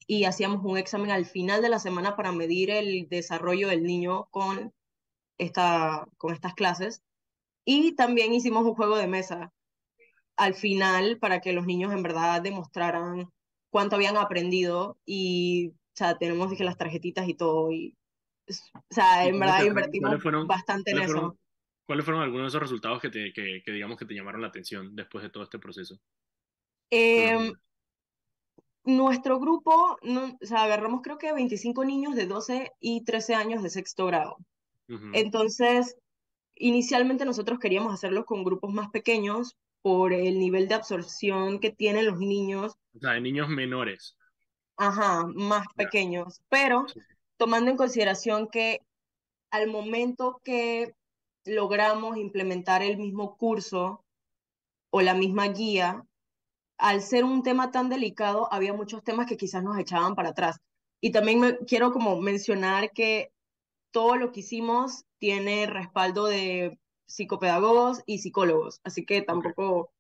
[0.08, 4.28] y hacíamos un examen al final de la semana para medir el desarrollo del niño
[4.32, 4.74] con
[5.38, 7.02] esta, con estas clases.
[7.66, 9.54] Y también hicimos un juego de mesa
[10.36, 13.30] al final para que los niños en verdad demostraran
[13.70, 17.72] cuánto habían aprendido y, o sea, tenemos las tarjetitas y todo.
[17.72, 17.96] Y,
[18.48, 21.38] o sea, en verdad invertimos bastante en eso.
[21.86, 24.48] ¿Cuáles fueron algunos de esos resultados que, te, que, que, digamos que te llamaron la
[24.48, 26.00] atención después de todo este proceso?
[26.90, 27.52] Eh,
[28.86, 33.64] nuestro grupo, no, o sea, agarramos creo que 25 niños de 12 y 13 años
[33.64, 34.38] de sexto grado.
[35.14, 35.98] Entonces,
[36.56, 42.06] inicialmente nosotros queríamos hacerlo con grupos más pequeños por el nivel de absorción que tienen
[42.06, 42.78] los niños.
[42.96, 44.16] O sea, de niños menores.
[44.78, 46.42] Ajá, más pequeños.
[46.50, 46.86] Pero
[47.44, 48.80] tomando en consideración que
[49.52, 50.96] al momento que
[51.44, 54.02] logramos implementar el mismo curso
[54.90, 56.06] o la misma guía,
[56.78, 60.62] al ser un tema tan delicado, había muchos temas que quizás nos echaban para atrás.
[61.02, 63.34] Y también me, quiero como mencionar que
[63.92, 69.92] todo lo que hicimos tiene respaldo de psicopedagogos y psicólogos, así que tampoco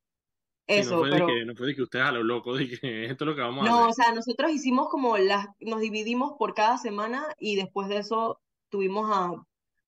[0.68, 1.28] eso, no pero...
[1.28, 2.64] Que, no puede que ustedes a lo loco que
[3.10, 6.34] esto es lo que vamos a No, o sea, nosotros hicimos como las, nos dividimos
[6.38, 9.32] por cada semana y después de eso tuvimos a,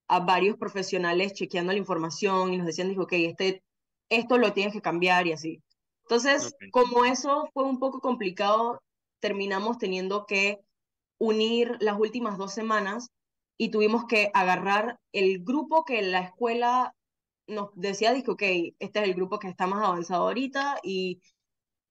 [0.08, 3.64] a varios profesionales chequeando la información y nos decían, dijo, ok, este,
[4.10, 5.62] esto lo tienes que cambiar y así.
[6.04, 8.82] Entonces, como eso fue un poco complicado,
[9.20, 10.60] terminamos teniendo que
[11.18, 13.10] unir las últimas dos semanas
[13.58, 16.94] y tuvimos que agarrar el grupo que la escuela
[17.48, 18.42] nos decía, dijo, ok,
[18.80, 21.22] este es el grupo que está más avanzado ahorita y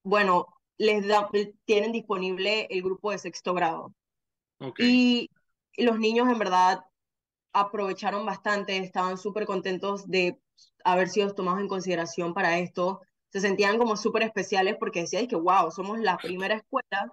[0.03, 0.47] bueno,
[0.79, 1.31] les da,
[1.64, 3.95] tienen disponible el grupo de sexto grado.
[4.79, 5.31] Y
[5.77, 6.85] los niños en verdad
[7.53, 10.40] aprovecharon bastante, estaban súper contentos de
[10.85, 13.01] haber sido tomados en consideración para esto.
[13.31, 17.12] Se sentían como súper especiales porque decían que, wow, somos la primera escuela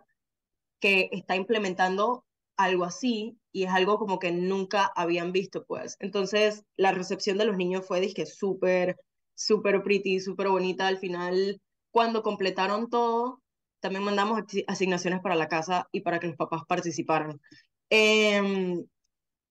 [0.80, 2.26] que está implementando
[2.58, 5.98] algo así y es algo como que nunca habían visto, pues.
[6.00, 8.98] Entonces, la recepción de los niños fue, dije, súper,
[9.36, 10.88] súper pretty, súper bonita.
[10.88, 11.62] Al final,
[11.92, 13.42] cuando completaron todo,
[13.80, 17.42] también mandamos asignaciones para la casa y para que los papás participaran.
[17.90, 18.86] Em,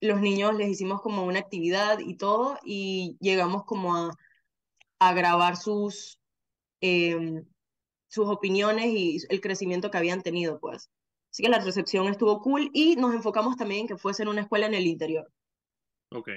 [0.00, 4.14] los niños les hicimos como una actividad y todo y llegamos como a,
[5.00, 6.20] a grabar sus,
[6.80, 7.44] em,
[8.08, 10.90] sus opiniones y el crecimiento que habían tenido, pues.
[11.30, 14.40] Así que la recepción estuvo cool y nos enfocamos también en que fuese en una
[14.42, 15.30] escuela en el interior.
[16.10, 16.28] Ok.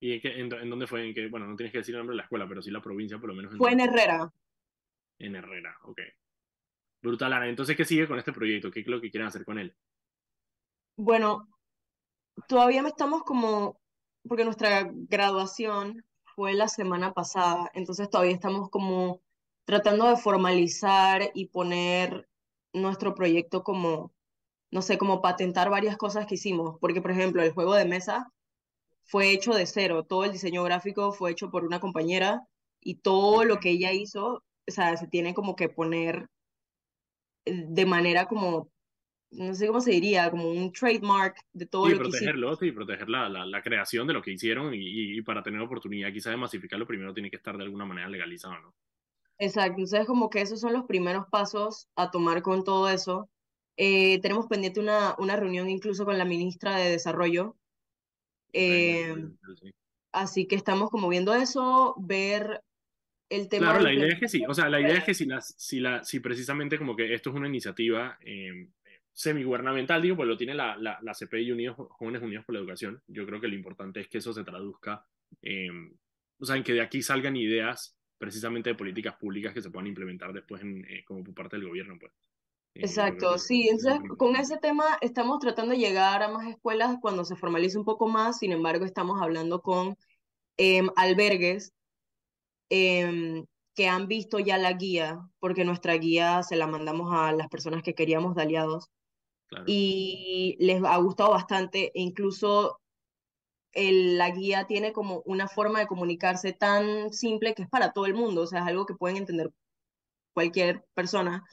[0.00, 1.08] ¿Y en, dónde fue?
[1.08, 3.18] ¿En bueno, no tienes que decir el nombre de la escuela, pero sí la provincia,
[3.18, 3.56] por lo menos.
[3.56, 4.32] fue en Herrera.
[5.18, 6.00] En Herrera, ok.
[7.02, 7.48] Brutal, Ana.
[7.48, 8.70] Entonces, ¿qué sigue con este proyecto?
[8.70, 9.74] ¿Qué es lo que quieren hacer con él?
[10.96, 11.48] Bueno,
[12.46, 13.80] todavía me estamos como,
[14.26, 19.22] porque nuestra graduación fue la semana pasada, entonces todavía estamos como
[19.64, 22.28] tratando de formalizar y poner
[22.72, 24.12] nuestro proyecto como,
[24.70, 28.30] no sé, como patentar varias cosas que hicimos, porque por ejemplo el juego de mesa
[29.04, 32.42] fue hecho de cero, todo el diseño gráfico fue hecho por una compañera
[32.80, 36.28] y todo lo que ella hizo, o sea, se tiene como que poner
[37.46, 38.70] eh, de manera como
[39.30, 42.56] no sé cómo se diría, como un trademark de todo lo que hicieron.
[42.56, 46.30] Sí, proteger la, la, creación de lo que hicieron y, y, para tener oportunidad quizá
[46.30, 48.74] de masificarlo primero tiene que estar de alguna manera legalizado, ¿no?
[49.38, 53.28] Exacto, entonces como que esos son los primeros pasos a tomar con todo eso.
[53.80, 57.56] Eh, tenemos pendiente una, una reunión incluso con la ministra de Desarrollo.
[58.52, 59.14] Eh,
[60.10, 62.60] así que estamos como viendo eso, ver
[63.28, 63.70] el tema.
[63.70, 65.78] Claro, la idea es que sí, o sea, la idea es que si, la, si,
[65.78, 68.68] la, si precisamente como que esto es una iniciativa eh,
[69.12, 73.00] semigubernamental, digo, pues lo tiene la, la, la CPI Unidos, Jóvenes Unidos por la Educación.
[73.06, 75.06] Yo creo que lo importante es que eso se traduzca,
[75.40, 75.70] eh,
[76.40, 79.86] o sea, en que de aquí salgan ideas precisamente de políticas públicas que se puedan
[79.86, 82.12] implementar después en, eh, como por parte del gobierno, pues.
[82.74, 87.24] Eh, Exacto, sí, entonces con ese tema estamos tratando de llegar a más escuelas cuando
[87.24, 89.96] se formalice un poco más, sin embargo estamos hablando con
[90.56, 91.72] em, albergues
[92.68, 97.48] em, que han visto ya la guía, porque nuestra guía se la mandamos a las
[97.48, 98.90] personas que queríamos de aliados
[99.66, 102.80] y les ha gustado bastante, e incluso
[103.72, 108.06] el, la guía tiene como una forma de comunicarse tan simple que es para todo
[108.06, 109.50] el mundo, o sea, es algo que pueden entender
[110.34, 111.44] cualquier persona.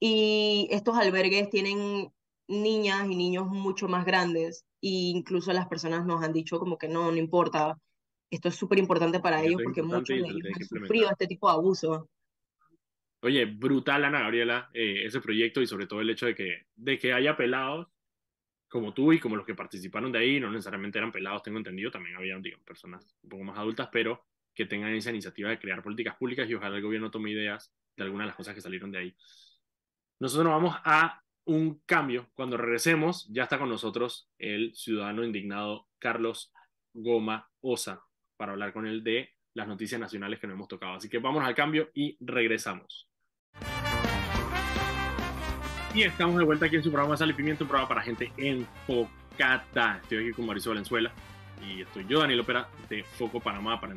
[0.00, 2.10] Y estos albergues tienen
[2.48, 6.88] niñas y niños mucho más grandes, e incluso las personas nos han dicho como que
[6.88, 7.78] no, no importa,
[8.30, 11.54] esto es súper importante para ellos porque muchos de ellos han sufrido este tipo de
[11.54, 12.08] abuso.
[13.22, 16.98] Oye, brutal, Ana Gabriela, eh, ese proyecto y sobre todo el hecho de que, de
[16.98, 17.88] que haya pelados
[18.68, 21.90] como tú y como los que participaron de ahí, no necesariamente eran pelados, tengo entendido,
[21.90, 25.82] también había, digamos, personas un poco más adultas, pero que tengan esa iniciativa de crear
[25.82, 28.92] políticas públicas y ojalá el gobierno tome ideas de algunas de las cosas que salieron
[28.92, 29.16] de ahí.
[30.20, 32.28] Nosotros nos vamos a un cambio.
[32.34, 36.52] Cuando regresemos, ya está con nosotros el ciudadano indignado Carlos
[36.92, 38.04] Goma Osa
[38.36, 40.96] para hablar con él de las noticias nacionales que nos hemos tocado.
[40.96, 43.08] Así que vamos al cambio y regresamos.
[45.94, 48.30] Y estamos de vuelta aquí en su programa Sal y Pimiento, un programa para gente
[48.36, 50.00] enfocada.
[50.02, 51.14] Estoy aquí con Mauricio Valenzuela
[51.66, 53.94] y estoy yo, Daniel Opera, de Foco Panamá, para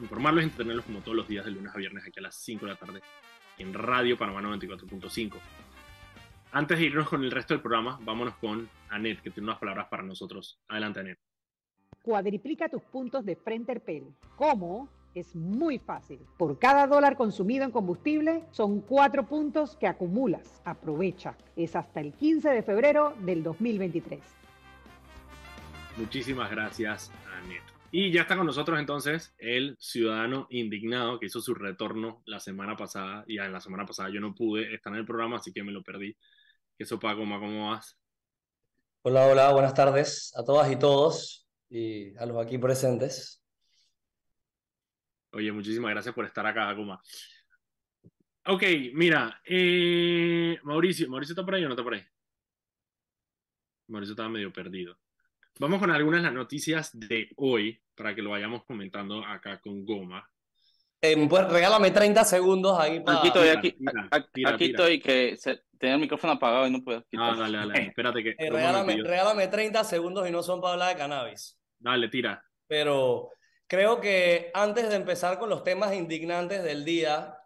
[0.00, 2.64] informarlos y entretenerlos como todos los días de lunes a viernes aquí a las 5
[2.64, 3.02] de la tarde
[3.58, 5.36] en Radio Panamá 94.5.
[6.52, 9.88] Antes de irnos con el resto del programa, vámonos con Anet, que tiene unas palabras
[9.88, 10.58] para nosotros.
[10.68, 11.18] Adelante, Anet.
[12.02, 13.82] Cuadriplica tus puntos de Frente
[14.36, 14.88] ¿Cómo?
[15.14, 16.20] Es muy fácil.
[16.36, 20.62] Por cada dólar consumido en combustible son cuatro puntos que acumulas.
[20.64, 21.36] Aprovecha.
[21.56, 24.20] Es hasta el 15 de febrero del 2023.
[25.96, 27.67] Muchísimas gracias, Anet.
[27.90, 32.76] Y ya está con nosotros entonces el ciudadano indignado que hizo su retorno la semana
[32.76, 33.24] pasada.
[33.26, 35.72] Y en la semana pasada yo no pude estar en el programa, así que me
[35.72, 36.14] lo perdí.
[36.76, 37.98] ¿Qué sopa, cómo, cómo vas?
[39.02, 43.42] Hola, hola, buenas tardes a todas y todos y a los aquí presentes.
[45.32, 47.00] Oye, muchísimas gracias por estar acá, Guma.
[48.46, 48.62] Ok,
[48.94, 52.02] mira, eh, Mauricio, ¿Mauricio está por ahí o no está por ahí?
[53.88, 54.98] Mauricio estaba medio perdido.
[55.58, 59.84] Vamos con algunas de las noticias de hoy para que lo vayamos comentando acá con
[59.84, 60.28] Goma.
[61.00, 63.18] Eh, pues regálame 30 segundos ahí para...
[63.18, 63.76] Aquí estoy, aquí,
[64.44, 67.34] aquí estoy, que se, tenía el micrófono apagado y no puedo quitar.
[67.34, 68.30] Ah, dale, dale, espérate que...
[68.38, 71.58] Eh, regálame, regálame 30 segundos y no son para hablar de cannabis.
[71.78, 72.42] Dale, tira.
[72.66, 73.30] Pero
[73.68, 77.36] Creo que antes de empezar con los temas indignantes del día,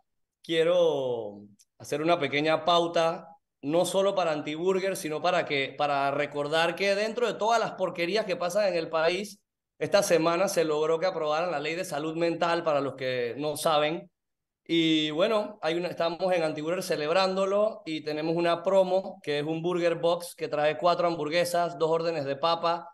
[0.40, 1.42] quiero
[1.78, 3.31] hacer una pequeña pauta,
[3.62, 8.26] no solo para Antiburger, sino para, que, para recordar que dentro de todas las porquerías
[8.26, 9.40] que pasan en el país,
[9.78, 13.56] esta semana se logró que aprobaran la ley de salud mental, para los que no
[13.56, 14.10] saben.
[14.64, 19.62] Y bueno, hay una, estamos en Antiburger celebrándolo y tenemos una promo que es un
[19.62, 22.88] Burger Box que trae cuatro hamburguesas, dos órdenes de papa,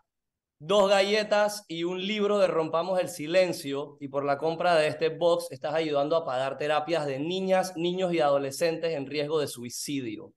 [0.59, 5.09] dos galletas y un libro de Rompamos el Silencio y por la compra de este
[5.09, 10.33] box estás ayudando a pagar terapias de niñas, niños y adolescentes en riesgo de suicidio.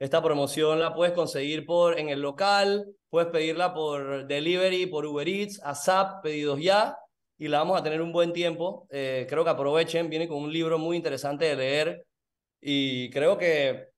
[0.00, 5.28] Esta promoción la puedes conseguir por en el local, puedes pedirla por delivery, por Uber
[5.28, 6.98] Eats, ASAP, pedidos ya
[7.38, 8.88] y la vamos a tener un buen tiempo.
[8.90, 12.06] Eh, creo que aprovechen, viene con un libro muy interesante de leer
[12.60, 13.90] y creo que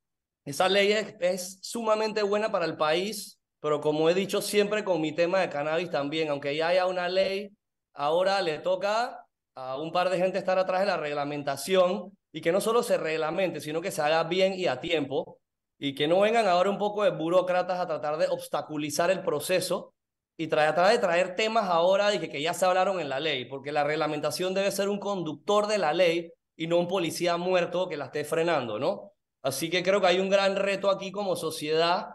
[0.44, 5.12] esa ley es sumamente buena para el país pero como he dicho siempre con mi
[5.12, 7.52] tema de cannabis también, aunque ya haya una ley,
[7.94, 12.50] ahora le toca a un par de gente estar atrás de la reglamentación y que
[12.50, 15.38] no solo se reglamente, sino que se haga bien y a tiempo
[15.84, 19.96] y que no vengan ahora un poco de burócratas a tratar de obstaculizar el proceso
[20.36, 23.46] y tratar de traer temas ahora de que, que ya se hablaron en la ley,
[23.46, 27.88] porque la reglamentación debe ser un conductor de la ley y no un policía muerto
[27.88, 29.10] que la esté frenando, ¿no?
[29.42, 32.10] Así que creo que hay un gran reto aquí como sociedad,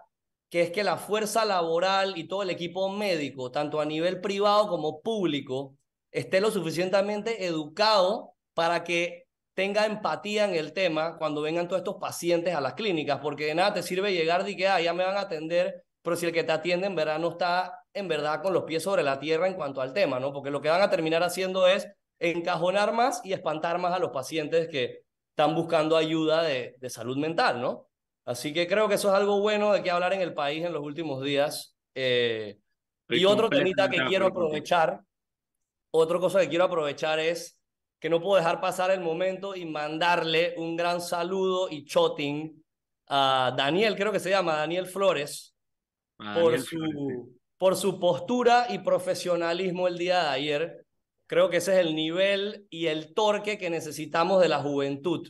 [0.50, 4.70] que es que la fuerza laboral y todo el equipo médico, tanto a nivel privado
[4.70, 5.76] como público,
[6.10, 9.27] esté lo suficientemente educado para que
[9.58, 13.56] tenga empatía en el tema cuando vengan todos estos pacientes a las clínicas, porque de
[13.56, 16.32] nada te sirve llegar y que ah, ya me van a atender, pero si el
[16.32, 19.48] que te atiende en verdad no está en verdad con los pies sobre la tierra
[19.48, 20.32] en cuanto al tema, ¿no?
[20.32, 24.12] Porque lo que van a terminar haciendo es encajonar más y espantar más a los
[24.12, 25.00] pacientes que
[25.32, 27.88] están buscando ayuda de, de salud mental, ¿no?
[28.26, 30.74] Así que creo que eso es algo bueno de que hablar en el país en
[30.74, 31.76] los últimos días.
[31.96, 32.60] Eh,
[33.10, 35.02] y otro temita que quiero aprovechar,
[35.90, 37.57] otra cosa que quiero aprovechar es
[38.00, 42.64] que no puedo dejar pasar el momento y mandarle un gran saludo y shotting
[43.08, 45.56] a Daniel, creo que se llama Daniel Flores,
[46.18, 50.86] por, su, por su postura y profesionalismo el día de ayer.
[51.26, 55.28] Creo que ese es el nivel y el torque que necesitamos de la juventud.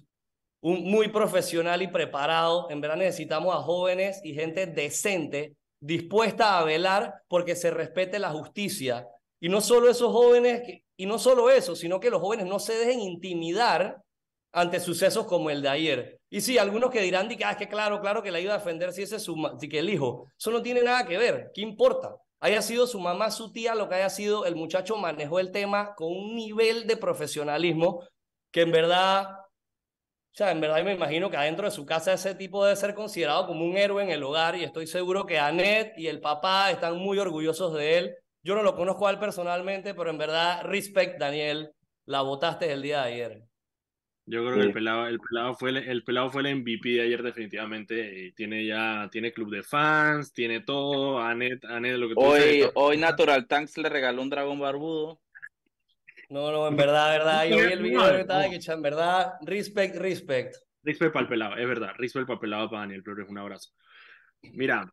[0.61, 2.69] Un, muy profesional y preparado.
[2.69, 8.31] En verdad necesitamos a jóvenes y gente decente, dispuesta a velar porque se respete la
[8.31, 9.07] justicia.
[9.39, 12.73] Y no solo esos jóvenes, y no solo eso, sino que los jóvenes no se
[12.73, 14.01] dejen intimidar
[14.51, 16.19] ante sucesos como el de ayer.
[16.29, 18.91] Y sí, algunos que dirán, ah, es que claro, claro que le iba a defender
[18.91, 20.25] si ese es su, si que el hijo.
[20.37, 21.51] Eso no tiene nada que ver.
[21.53, 22.17] ¿Qué importa?
[22.39, 25.95] haya sido su mamá, su tía, lo que haya sido, el muchacho manejó el tema
[25.95, 28.03] con un nivel de profesionalismo
[28.51, 32.35] que en verdad, o sea, en verdad me imagino que adentro de su casa ese
[32.35, 35.97] tipo debe ser considerado como un héroe en el hogar y estoy seguro que Annette
[35.97, 38.15] y el papá están muy orgullosos de él.
[38.47, 41.69] Yo no lo conozco a él personalmente, pero en verdad, respect, Daniel,
[42.05, 43.43] la votaste el día de ayer.
[44.25, 47.01] Yo creo que el pelado, el pelado fue el, el, pelado fue el MVP de
[47.01, 48.31] ayer definitivamente.
[48.37, 51.19] Tiene ya, tiene club de fans, tiene todo.
[51.19, 55.19] Anet, Anet, lo que tú hoy, hoy Natural Tanks le regaló un dragón barbudo.
[56.29, 57.47] No, no, en verdad, verdad.
[57.49, 60.55] Yo vi el video que estaba que en verdad, respect, respect.
[60.83, 61.91] Respect para el pelado, es verdad.
[61.97, 63.71] Respect para el pelado para Daniel Flores, un abrazo.
[64.53, 64.89] Mira,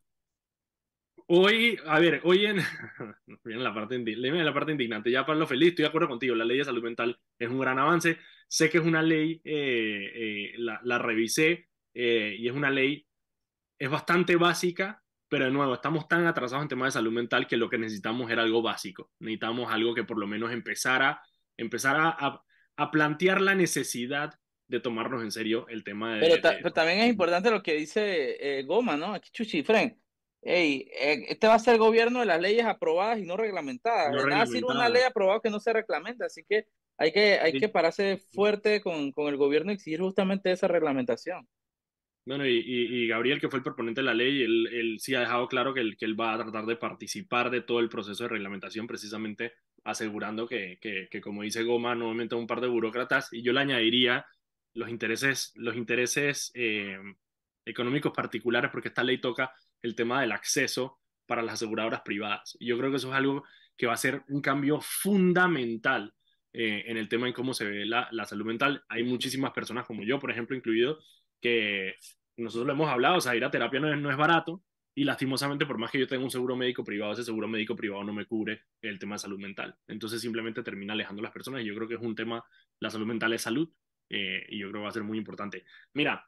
[1.27, 2.59] hoy, a ver, hoy en,
[3.45, 6.35] en la parte, en la parte indignante, ya para lo feliz, estoy de acuerdo contigo,
[6.35, 10.13] la ley de salud mental es un gran avance, sé que es una ley, eh,
[10.15, 13.07] eh, la, la, revisé eh, y es una ley,
[13.79, 17.57] es bastante básica, pero de nuevo, estamos tan atrasados en temas de salud mental que
[17.57, 21.23] lo que necesitamos era algo básico, necesitamos algo que por lo menos empezara,
[21.57, 22.43] empezara a,
[22.77, 24.35] a plantear la necesidad
[24.67, 26.21] de tomarnos en serio el tema de...
[26.21, 29.15] Pero, de, pero también es importante lo que dice Goma, ¿no?
[29.15, 29.95] Aquí Chuchi, Frank
[30.45, 34.13] hey, eh, este va a ser el gobierno de las leyes aprobadas y no reglamentadas.
[34.13, 37.39] No va a ser una ley aprobada que no se reglamenta, así que hay que,
[37.41, 41.49] hay que pararse fuerte con, con, el gobierno y exigir justamente esa reglamentación.
[42.27, 45.21] Bueno, y, y, Gabriel, que fue el proponente de la ley, él, él, sí ha
[45.21, 48.23] dejado claro que él, que él va a tratar de participar de todo el proceso
[48.23, 49.53] de reglamentación, precisamente
[49.83, 53.61] asegurando que, que, que como dice Goma, nuevamente un par de burócratas, y yo le
[53.61, 54.25] añadiría
[54.73, 56.99] los intereses, los intereses eh,
[57.65, 59.53] económicos particulares, porque esta ley toca
[59.85, 62.57] el tema del acceso para las aseguradoras privadas.
[62.59, 63.45] Yo creo que eso es algo
[63.77, 66.15] que va a ser un cambio fundamental
[66.53, 68.83] eh, en el tema en cómo se ve la, la, salud mental.
[68.89, 71.01] Hay muchísimas personas como yo, por ejemplo, incluido,
[71.41, 71.97] que
[72.37, 74.63] nosotros lo hemos hablado, o sea, ir a terapia no es, no es barato
[74.95, 78.05] y lastimosamente, por más que yo tenga un seguro médico privado, ese seguro médico privado
[78.05, 79.77] no me cubre el tema de salud mental.
[79.87, 82.43] Entonces simplemente termina alejando a las personas y yo creo que es un tema,
[82.81, 83.69] la salud mental es salud
[84.09, 85.65] eh, y yo creo que va a ser muy importante.
[85.93, 86.27] Mira,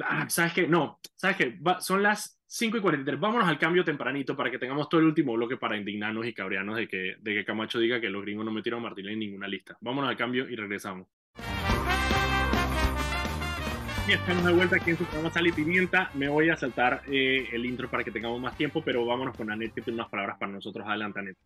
[0.00, 0.66] Ah, ¿Sabes qué?
[0.66, 1.58] No, ¿sabes qué?
[1.80, 3.20] son las 5 y 43.
[3.20, 6.76] Vámonos al cambio tempranito para que tengamos todo el último bloque para indignarnos y cabrearnos
[6.76, 9.48] de que, de que Camacho diga que los gringos no metieron a Martínez en ninguna
[9.48, 9.76] lista.
[9.80, 11.08] Vámonos al cambio y regresamos.
[14.08, 16.10] Y estamos de vuelta aquí en su programa Sal y Pimienta.
[16.14, 19.50] Me voy a saltar eh, el intro para que tengamos más tiempo, pero vámonos con
[19.50, 20.86] Anet, que tiene unas palabras para nosotros.
[20.88, 21.36] Adelante, Anet.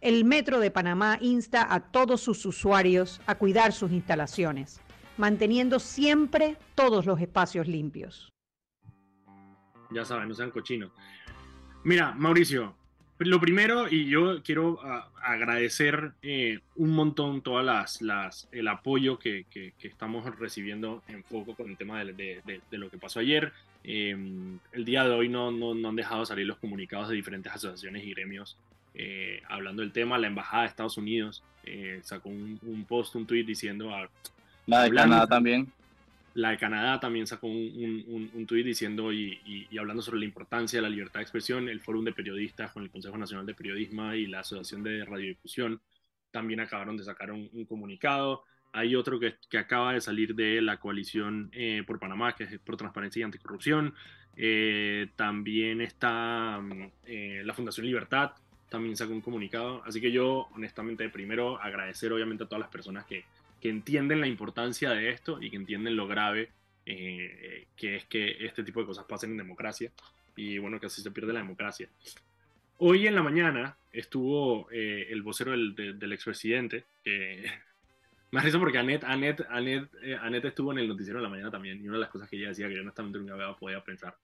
[0.00, 4.80] El Metro de Panamá insta a todos sus usuarios a cuidar sus instalaciones
[5.16, 8.32] manteniendo siempre todos los espacios limpios.
[9.90, 10.90] Ya saben, no sean cochinos.
[11.84, 12.74] Mira, Mauricio,
[13.18, 19.46] lo primero, y yo quiero uh, agradecer eh, un montón todas las, el apoyo que,
[19.80, 23.52] estamos recibiendo en foco con el tema de, lo que pasó ayer.
[23.84, 24.16] Eh,
[24.72, 28.58] el día de hoy no, han dejado salir los comunicados de diferentes asociaciones y gremios
[28.94, 30.18] eh, hablando del tema.
[30.18, 34.08] La Embajada de Estados Unidos eh, sacó un, post, un tweet diciendo a,
[34.66, 35.72] la de Canadá también.
[36.34, 39.40] La de Canadá también sacó un, un, un tuit diciendo y,
[39.70, 41.68] y, hablando sobre la importancia de la libertad de expresión.
[41.68, 45.80] El Fórum de Periodistas con el Consejo Nacional de Periodismo y la Asociación de Radiodifusión
[46.30, 48.42] también acabaron de sacar un, comunicado.
[48.72, 52.58] Hay otro que, que, acaba de salir de la coalición eh, por Panamá, que es
[52.58, 53.94] por transparencia y anticorrupción.
[54.36, 58.32] Eh, también está mm, eh, la Fundación Libertad,
[58.68, 59.82] también sacó un comunicado.
[59.86, 63.24] Así que yo, honestamente, primero agradecer obviamente a todas las personas que,
[63.60, 66.50] que entienden la importancia de esto y que entienden lo grave
[66.84, 69.90] eh, que es que este tipo de cosas pasen en democracia
[70.36, 71.88] y bueno, que así se pierde la democracia.
[72.78, 77.46] Hoy en la mañana estuvo eh, el vocero del, del, expresidente, eh,
[78.30, 79.90] me risa porque Anet, Anet, Anet,
[80.20, 82.36] Anet, estuvo en el noticiero de la mañana también y una de las cosas que
[82.36, 84.16] ella decía que yo honestamente nunca podía pensar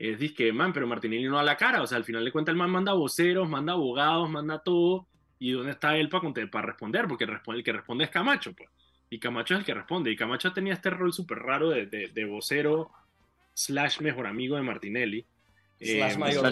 [0.00, 2.54] es que, man, pero Martinelli no da la cara, o sea, al final de cuentas
[2.54, 5.06] el man manda voceros, manda abogados, manda todo,
[5.40, 7.08] ¿Y dónde está él para, para responder?
[7.08, 8.68] Porque el, que responde es Camacho, pues.
[9.08, 10.12] Y Camacho es el que responde.
[10.12, 12.90] Y Camacho tenía este rol súper raro de, de, vocero
[13.54, 15.24] slash mejor amigo de Martinelli.
[15.80, 16.42] Slash, eh, marido.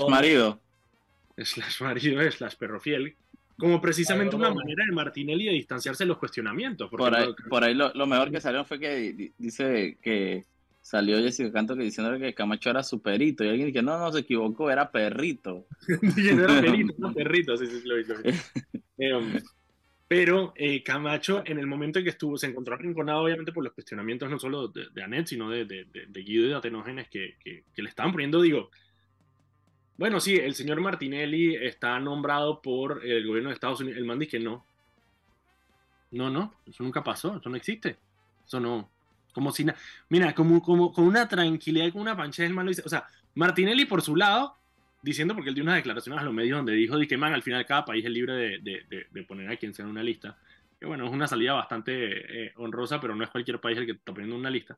[1.36, 3.14] Slash marido, slash perro fiel.
[3.58, 6.88] Como precisamente una manera de Martinelli de distanciarse de los cuestionamientos.
[6.88, 10.44] Por ahí, por ahí lo, lo, mejor que salió fue que dice que
[10.88, 14.10] salió Jessica Canto que diciendo que Camacho era su perito y alguien dijo, no, no,
[14.10, 15.66] se equivocó, era perrito.
[16.16, 18.14] era perito, no perrito, sí, sí, lo hizo.
[18.98, 19.42] eh,
[20.08, 23.74] pero eh, Camacho, en el momento en que estuvo, se encontró arrinconado, obviamente, por los
[23.74, 27.36] cuestionamientos no solo de, de Anet, sino de, de, de, Guido y de Atenógenes que,
[27.44, 28.70] que, que, le estaban poniendo, digo,
[29.98, 33.98] bueno, sí, el señor Martinelli está nombrado por el gobierno de Estados Unidos.
[33.98, 34.64] El man dice que no.
[36.12, 37.98] No, no, eso nunca pasó, eso no existe.
[38.46, 38.88] Eso no,
[39.38, 39.64] como si,
[40.08, 42.72] mira, como, como con una tranquilidad con una pancha del malo.
[42.84, 44.56] O sea, Martinelli por su lado,
[45.00, 47.64] diciendo, porque él dio unas declaraciones a los medios donde dijo que, man, al final
[47.64, 50.36] cada país es libre de, de, poner a quien sea en una lista.
[50.80, 53.92] Que bueno, es una salida bastante eh, honrosa, pero no es cualquier país el que
[53.92, 54.76] está poniendo una lista.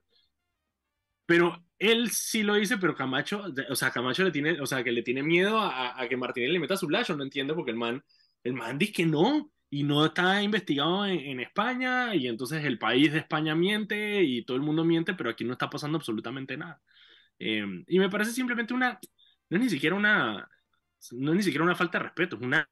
[1.24, 4.92] Pero él sí lo dice, pero Camacho, o sea, Camacho le tiene, o sea, que
[4.92, 8.04] le tiene miedo a, que Martinelli le meta su lazo, no entiendo, porque el man,
[8.44, 13.12] el man dice que no, y no está investigado en, España y entonces el país
[13.12, 16.82] de España miente y todo el mundo miente, pero aquí no está pasando absolutamente nada.
[17.38, 18.98] Em, y me parece simplemente una,
[19.48, 20.48] no es ni siquiera una,
[21.12, 22.68] no es ni siquiera una falta de respeto, es una,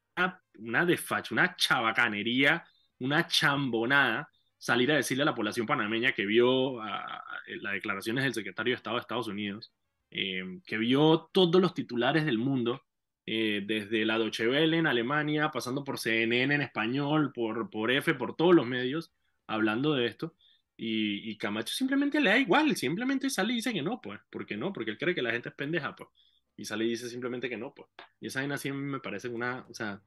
[0.59, 2.65] una desfacho, una chabacanería,
[2.99, 4.29] una chambonada
[4.59, 8.97] salir a decirle a la población panameña que vio las declaraciones del secretario de Estado
[8.97, 9.73] de Estados Unidos,
[10.11, 12.83] em, que vio todos los titulares del mundo
[13.31, 18.15] eh, desde la Deutsche Welle en Alemania, pasando por CNN en español, por, por F,
[18.15, 19.13] por todos los medios,
[19.47, 20.35] hablando de esto.
[20.79, 24.19] Y, Camacho simplemente le da igual, simplemente sale y dice que no, pues.
[24.31, 24.73] ¿Por qué no?
[24.73, 26.09] Porque él cree que la gente es pendeja, pues.
[26.57, 27.89] Y sale y dice simplemente que no, pues.
[28.19, 30.01] Y esa vaina sí me parece una, o sea,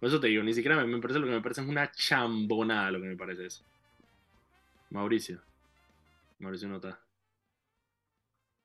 [0.00, 1.92] por eso te digo, ni siquiera me, me parece lo que me parece es una
[1.92, 3.62] chambonada lo que me parece eso.
[4.90, 5.42] Mauricio.
[6.38, 6.98] Mauricio nota.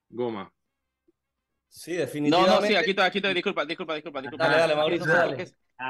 [0.09, 0.51] Goma.
[1.70, 2.55] Sí, definitivamente.
[2.55, 4.47] No, no, sí, aquí estoy, aquí estoy, disculpa, disculpa, disculpa, disculpa.
[4.47, 5.45] Dale, dale, Mauricio, dale.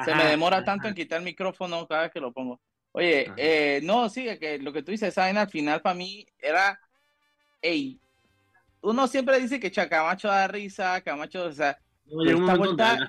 [0.06, 2.62] Se me demora tanto en quitar el micrófono cada vez que lo pongo.
[2.92, 6.80] Oye, eh, no, sí, que lo que tú dices, Sain, al final para mí era,
[7.62, 8.00] ey,
[8.82, 11.80] uno siempre dice que Camacho da risa, Camacho, o sea,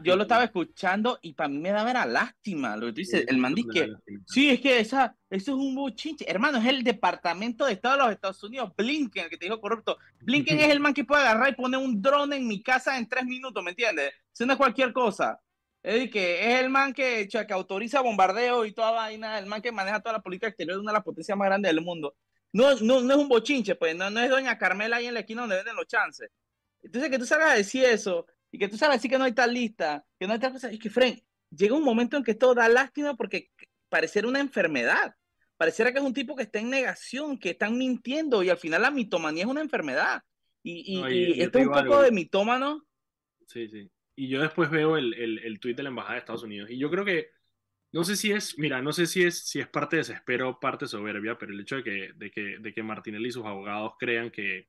[0.03, 3.25] yo lo estaba escuchando y para mí me daba era lástima lo que tú dices.
[3.27, 3.93] el man que,
[4.27, 6.31] sí, es que esa, eso es un bochinche.
[6.31, 9.61] Hermano, es el Departamento de Estado de los Estados Unidos, Blinken, el que te dijo
[9.61, 9.97] corrupto.
[10.21, 13.09] Blinken es el man que puede agarrar y poner un drone en mi casa en
[13.09, 14.13] tres minutos, ¿me entiendes?
[14.33, 15.41] Eso no es cualquier cosa.
[15.83, 19.73] Es que es el man que, que autoriza bombardeo y toda vaina, el man que
[19.73, 22.15] maneja toda la política exterior de una de las potencias más grandes del mundo.
[22.53, 25.21] No, no, no es un bochinche, pues, no, no es doña Carmela ahí en la
[25.21, 26.31] esquina donde venden los chances.
[26.83, 29.33] Entonces, que tú salgas a decir eso y que tú sabes así que no hay
[29.33, 31.21] tal lista, que no hay tal cosa, y que, Fren,
[31.51, 33.51] llega un momento en que todo da lástima porque
[33.89, 35.15] pareciera una enfermedad.
[35.57, 38.83] Pareciera que es un tipo que está en negación, que están mintiendo, y al final
[38.83, 40.23] la mitomanía es una enfermedad.
[40.63, 42.87] Y, y, esto es un poco de mitómano.
[43.47, 43.91] Sí, sí.
[44.17, 46.79] Y yo después veo el, el, el tuit de la Embajada de Estados Unidos, y
[46.79, 47.31] yo creo que,
[47.93, 50.87] no sé si es, mira, no sé si es, si es parte de desespero parte
[50.87, 54.31] soberbia, pero el hecho de que, de que, de que Martinelli y sus abogados crean
[54.31, 54.69] que,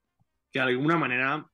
[0.52, 1.50] que de alguna manera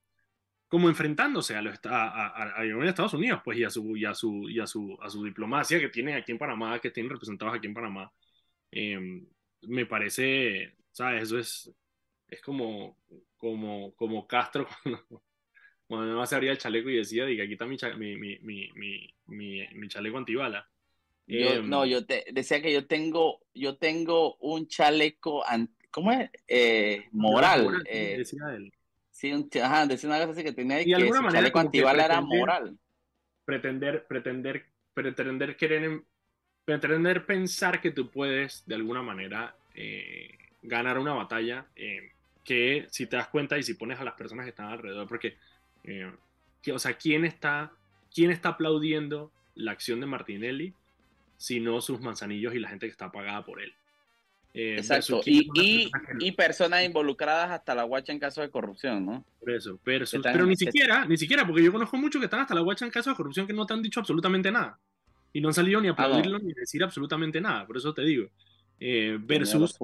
[0.67, 4.49] como enfrentándose a, los, a, a, Estados Unidos, pues, y a su, y a su,
[4.49, 7.67] y a su, a su diplomacia que tienen aquí en Panamá, que tienen representados aquí
[7.67, 8.11] en Panamá.
[8.71, 9.25] Em,
[9.61, 11.23] me parece, ¿sabes?
[11.23, 11.71] Eso es,
[12.27, 12.97] es como,
[13.37, 14.67] como, como Castro
[15.87, 17.77] cuando, no se abría el chaleco y decía, diga, aquí está mi,
[18.17, 20.69] mi, mi, mi, mi, chaleco antibala.
[21.27, 25.45] Em, no, yo te decía que yo tengo, yo tengo un chaleco,
[25.91, 26.29] ¿cómo es?
[26.45, 27.63] Eh, moral.
[27.63, 28.71] moral eh, decía él
[29.17, 32.77] Sí, un, ajá, decía una que tenía y que su chaleco antibala era moral.
[33.45, 36.03] Pretender, pretender, pretender querer,
[36.63, 42.11] pretender pensar que tú puedes de alguna manera eh, ganar una batalla, eh,
[42.43, 45.35] que si te das cuenta y si pones a las personas que están alrededor, porque,
[45.83, 46.11] eh,
[46.61, 47.71] que, o sea, ¿quién está,
[48.13, 50.75] ¿quién está aplaudiendo la acción de Martinelli
[51.37, 53.73] sino sus manzanillos y la gente que está pagada por él?
[54.59, 59.23] Eh, Exacto, y, y, y, personas involucradas hasta la guacha en casos de corrupción, ¿no?
[59.39, 60.03] Por eso, pero
[60.47, 63.13] ni siquiera, ni siquiera, porque yo conozco muchos que están hasta la guacha en casos
[63.13, 64.79] de corrupción que no te han dicho absolutamente nada.
[65.31, 67.93] Y no han salido ni a ah, aplaudirlo ni a decir absolutamente nada, por eso
[67.93, 68.31] te digo.
[68.79, 69.77] Eh, versus,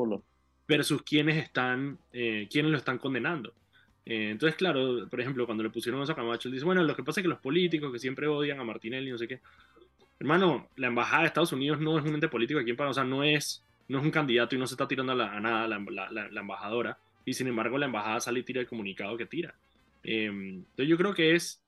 [0.67, 3.53] versus quienes están, eh, quienes lo están condenando.
[4.05, 7.03] Entonces, claro, por ejemplo, cuando le pusieron eso a Camacho, él dice, bueno, lo que
[7.03, 9.39] pasa es que los políticos que siempre odian a Martinelli, no sé qué.
[10.19, 13.03] Hermano, la embajada de Estados Unidos no es un ente político aquí en o sea,
[13.03, 16.41] no es, no es un candidato y no se está tirando a, nada la, la,
[16.41, 16.97] embajadora.
[17.25, 19.55] Y sin embargo, la embajada sale y tira el comunicado que tira.
[20.03, 21.63] entonces, yo creo que es,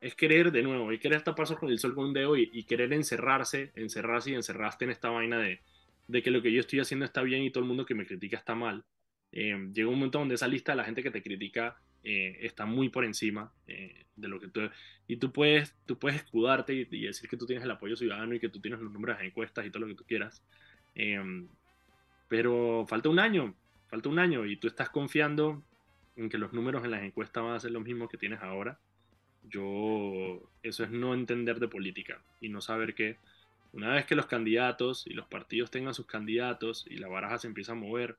[0.00, 2.64] es querer, de nuevo, y querer taparse con el sol con un dedo y, y
[2.64, 5.60] querer encerrarse, encerrarse y encerraste en esta vaina de,
[6.08, 8.06] de que lo que yo estoy haciendo está bien y todo el mundo que me
[8.06, 8.84] critica está mal.
[9.30, 12.64] Eh, llega un momento donde esa lista de la gente que te critica eh, está
[12.64, 14.60] muy por encima eh, de lo que tú...
[15.06, 18.40] Y tú puedes, tú puedes escudarte y, decir que tú tienes el apoyo ciudadano y
[18.40, 20.42] que tú tienes los números de encuestas y todo lo que tú quieras.
[22.28, 23.54] Pero falta un año,
[23.88, 25.62] falta un año y tú estás confiando
[26.16, 28.78] en que los números en las encuestas van a ser los mismos que tienes ahora.
[29.44, 33.16] Yo, eso es no entender de política y no saber que
[33.72, 37.46] una vez que los candidatos y los partidos tengan sus candidatos y la baraja se
[37.46, 38.16] empieza a mover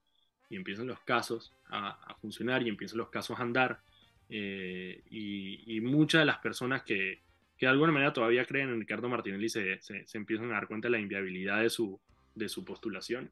[0.49, 3.81] y empiezan los casos a, funcionar y empiezan los casos a andar,
[4.29, 7.21] eh, y, muchas de las personas que,
[7.59, 10.93] de alguna manera todavía creen en Ricardo Martinelli se, se, empiezan a dar cuenta de
[10.93, 11.99] la inviabilidad de su,
[12.35, 13.31] de su postulación,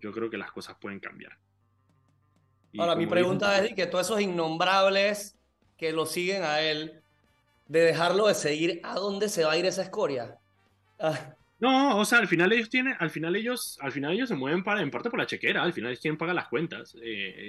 [0.00, 1.36] yo creo que las cosas pueden cambiar.
[2.78, 5.36] Ahora, mi pregunta es que todos esos innombrables
[5.76, 7.00] que lo siguen a él,
[7.66, 10.38] de dejarlo de seguir, ¿a dónde se va a ir esa escoria?
[10.98, 11.34] Ah.
[11.60, 14.62] No, o sea, al final ellos tienen, al final ellos, al final ellos se mueven
[14.62, 16.94] para, en parte por la chequera, al final es quien paga las cuentas.
[16.96, 17.00] Eh,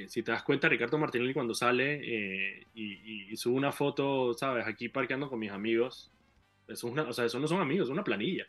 [0.03, 4.65] eh, si te das cuenta, Ricardo Martinelli cuando sale eh, y, sube una foto, sabes,
[4.65, 6.11] aquí parqueando con mis amigos,
[6.67, 8.47] eso, es una, o sea, eso no son amigos, es una planilla.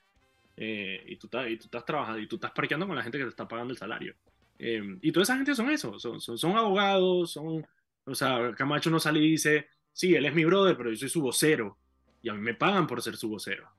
[0.62, 3.24] Y, tú estás, y tú estás trabajando y tú estás parqueando con la gente que
[3.24, 4.14] te está pagando el salario.
[4.58, 7.66] y toda esa gente son eso, son, son, son abogados, son,
[8.04, 11.08] o sea, Camacho no sale y dice, sí, él es mi brother, pero yo soy
[11.08, 11.78] su vocero
[12.22, 13.70] y a mí me pagan por ser su vocero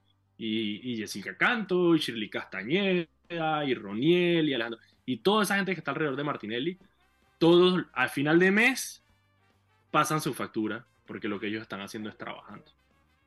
[0.44, 5.80] y, Jessica Canto, y Shirley Castañeda, y Roniel, y Alejandro, y toda esa gente que
[5.80, 6.78] está alrededor de Martinelli,
[7.38, 9.02] todos al final de mes
[9.90, 12.64] pasan su factura, porque lo que ellos están haciendo es trabajando.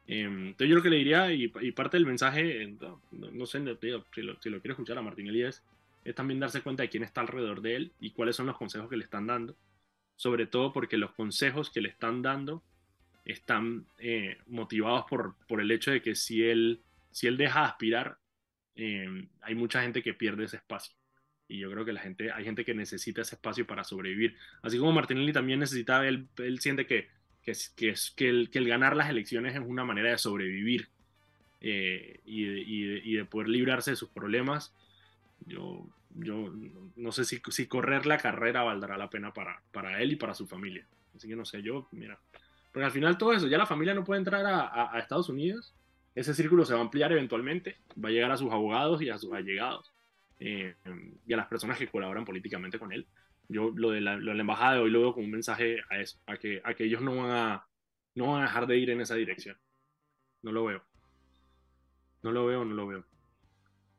[0.07, 2.75] Em, entonces yo lo que le diría, y, parte del mensaje,
[3.11, 5.63] no, sé si lo, si quiero escuchar a Martinelli, es,
[6.03, 8.89] es también darse cuenta de quién está alrededor de él y cuáles son los consejos
[8.89, 9.55] que le están dando.
[10.15, 12.63] Sobre todo porque los consejos que le están dando
[13.25, 16.81] están eh, motivados por, por el hecho de que si él
[17.15, 18.17] si él deja de aspirar,
[18.75, 20.93] em, hay mucha gente que pierde ese espacio.
[21.47, 24.35] Y yo creo que la gente, hay gente que necesita ese espacio para sobrevivir.
[24.61, 27.07] Así como Martinelli también necesitaba, él, él siente que,
[27.45, 30.89] que, que, que, el, que, el, ganar las elecciones es una manera de sobrevivir
[31.61, 34.73] eh, y, y, y, de poder librarse de sus problemas.
[35.45, 36.53] Yo, yo
[36.95, 40.33] no sé si, si, correr la carrera valdrá la pena para, para él y para
[40.33, 40.85] su familia.
[41.15, 42.19] Así que no sé, yo, mira.
[42.71, 45.73] Porque al final todo eso, ya la familia no puede entrar a, a Estados Unidos
[46.15, 49.17] ese círculo se va a ampliar eventualmente, va a llegar a sus abogados y a
[49.17, 49.91] sus allegados
[50.39, 50.75] eh,
[51.27, 53.05] y a las personas que colaboran políticamente con él.
[53.47, 56.37] Yo lo de la, embajada de hoy lo veo como un mensaje a eso, a
[56.37, 57.67] que, a que ellos no van a,
[58.15, 59.57] no van a dejar de ir en esa dirección.
[60.41, 60.83] No lo veo.
[62.23, 63.05] No lo veo, no lo veo.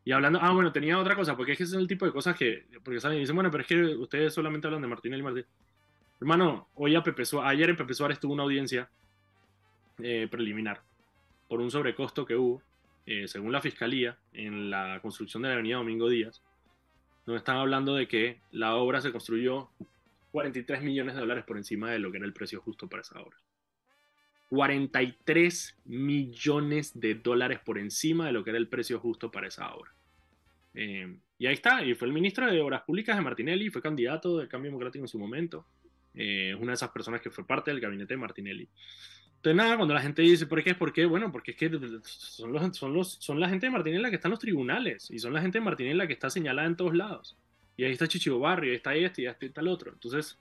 [0.05, 2.12] Y hablando, ah, bueno, tenía otra cosa, porque es que ese es el tipo de
[2.12, 5.22] cosas que, porque saben, dicen, bueno, pero es que ustedes solamente hablan de Martínez y
[5.22, 5.44] Martín.
[6.20, 8.88] Hermano, hoy a Pepe ayer en Pepe Suárez tuvo una audiencia
[9.99, 10.80] eh, preliminar
[11.49, 12.62] por un sobrecosto que hubo,
[13.05, 16.42] eh, según la fiscalía, en la construcción de la avenida Domingo Díaz.
[17.27, 19.68] Nos están hablando de que la obra se construyó
[20.31, 23.20] 43 millones de dólares por encima de lo que era el precio justo para esa
[23.20, 23.37] obra.
[24.51, 29.74] 43 millones de dólares por encima de lo que era el precio justo para esa
[29.74, 29.93] obra.
[30.74, 34.39] Eh, y ahí está, y fue el ministro de Obras Públicas de Martinelli, fue candidato
[34.39, 35.66] del Cambio Democrático en su momento.
[36.14, 38.68] Eh, una de esas personas que fue parte del gabinete de Martinelli.
[39.37, 40.74] Entonces, nada, cuando la gente dice, ¿por qué?
[40.74, 41.07] ¿Por qué?
[41.07, 41.70] Bueno, porque es que
[42.03, 45.11] son, los, son, los, son la gente de Martínez la que está en los tribunales
[45.11, 47.37] y son la gente de Martínez la que está señalada en todos lados.
[47.76, 49.93] Y ahí está Chichibo Barrio, ahí está este y ahí está el otro.
[49.93, 50.39] Entonces,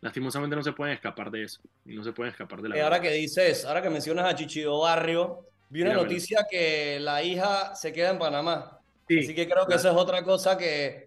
[0.00, 2.76] lastimosamente no se pueden escapar de eso y no se pueden escapar de la.
[2.76, 7.22] Y ahora que dices, ahora que mencionas a Chichibo Barrio, vi una noticia que la
[7.22, 8.78] hija se queda en Panamá.
[9.04, 11.05] Así que creo que eso es otra cosa que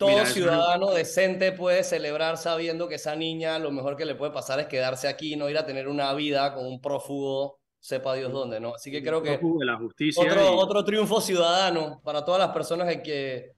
[0.00, 4.58] todo ciudadano decente puede celebrar sabiendo que esa niña lo mejor que le puede pasar
[4.58, 8.60] es quedarse aquí, no ir a tener una vida con un prófugo, sepa Dios dónde,
[8.60, 8.74] ¿no?
[8.74, 13.52] Así que creo que la justicia otro, otro triunfo ciudadano para todas las personas que,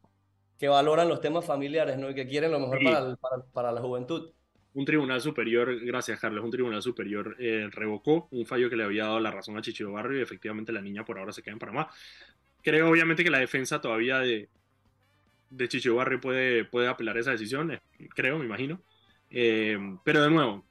[0.59, 2.11] que valoran los temas familiares, ¿no?
[2.11, 4.33] Y que quieren lo mejor para, para, la juventud.
[4.75, 9.05] Un tribunal superior, gracias Carlos, un tribunal superior eh, revocó un fallo que le había
[9.05, 11.61] dado la razón a Chichido Barrio y efectivamente la niña por ahora se queda en
[11.61, 11.89] Panamá.
[12.63, 14.49] Creo obviamente que la defensa todavía de,
[15.53, 17.81] de Chichido Barrio puede, puede apelar esa decisión, eh,
[18.15, 18.83] creo, me imagino.
[19.31, 20.67] Eh, pero de nuevo,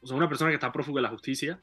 [0.00, 1.62] o una persona que está prófuga de la justicia,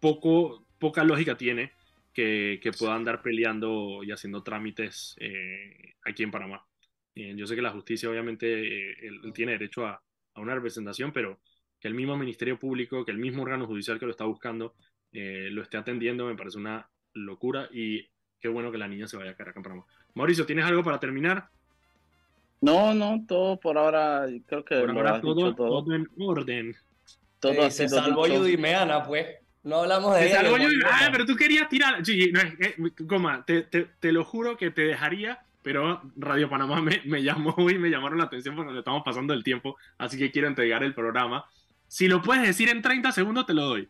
[0.00, 1.72] poco, poca lógica tiene
[2.12, 6.66] que, que pueda andar peleando y haciendo trámites eh, aquí en Panamá.
[7.14, 10.02] Eh, yo sé que la justicia obviamente eh, él, tiene derecho a,
[10.34, 11.40] a, una representación, pero
[11.80, 14.74] que el mismo Ministerio Público, que el mismo órgano judicial que lo está buscando,
[15.14, 18.08] lo esté atendiendo, me parece una locura y
[18.40, 19.84] qué bueno que la niña se vaya a en Panamá.
[20.14, 21.48] Mauricio, ¿tienes algo para terminar?
[22.60, 25.94] No, no, todo por ahora, creo que por ahora todo, todo.
[25.94, 26.76] en orden.
[27.40, 29.26] Todo se salvó Yudimeana, pues.
[29.64, 30.42] No hablamos de ella.
[30.90, 32.04] ah, pero tú querías tirar.
[32.04, 32.76] Sí, no, eh,
[33.08, 37.54] coma, te, te, te, lo juro que te dejaría, pero Radio Panamá me, me, llamó
[37.70, 40.94] y me llamaron la atención porque estamos pasando el tiempo, así que quiero entregar el
[40.94, 41.44] programa.
[41.86, 43.88] Si lo puedes decir en 30 segundos, te lo doy.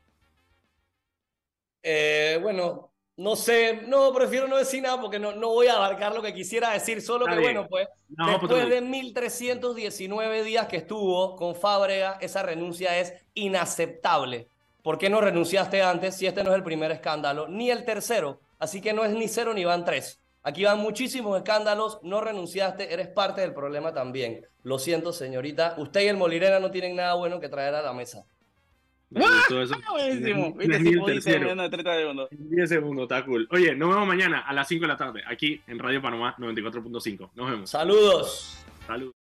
[1.82, 6.14] Eh, bueno, no sé, no, prefiero no decir nada porque no, no voy a abarcar
[6.14, 11.36] lo que quisiera decir, solo que bueno, pues, pues después de 1319 días que estuvo
[11.36, 14.48] con Fábrega, esa renuncia es inaceptable.
[14.82, 17.46] ¿Por qué no renunciaste antes si este no es el primer escándalo?
[17.46, 18.40] Ni el tercero.
[18.58, 20.20] Así que no es ni cero ni van tres.
[20.42, 24.44] Aquí van muchísimos escándalos, no renunciaste, eres parte del problema también.
[24.64, 25.76] Lo siento, señorita.
[25.78, 28.24] Usted y el Molirena no tienen nada bueno que traer a la mesa.
[29.12, 30.54] Buenísimo.
[30.54, 30.94] Viste si
[32.30, 33.46] 10 segundos, está cool.
[33.50, 37.30] Oye, nos vemos mañana a las 5 de la tarde, aquí en Radio Panamá 94.5.
[37.34, 37.70] Nos vemos.
[37.70, 38.64] Saludos.
[38.86, 39.21] Saludos.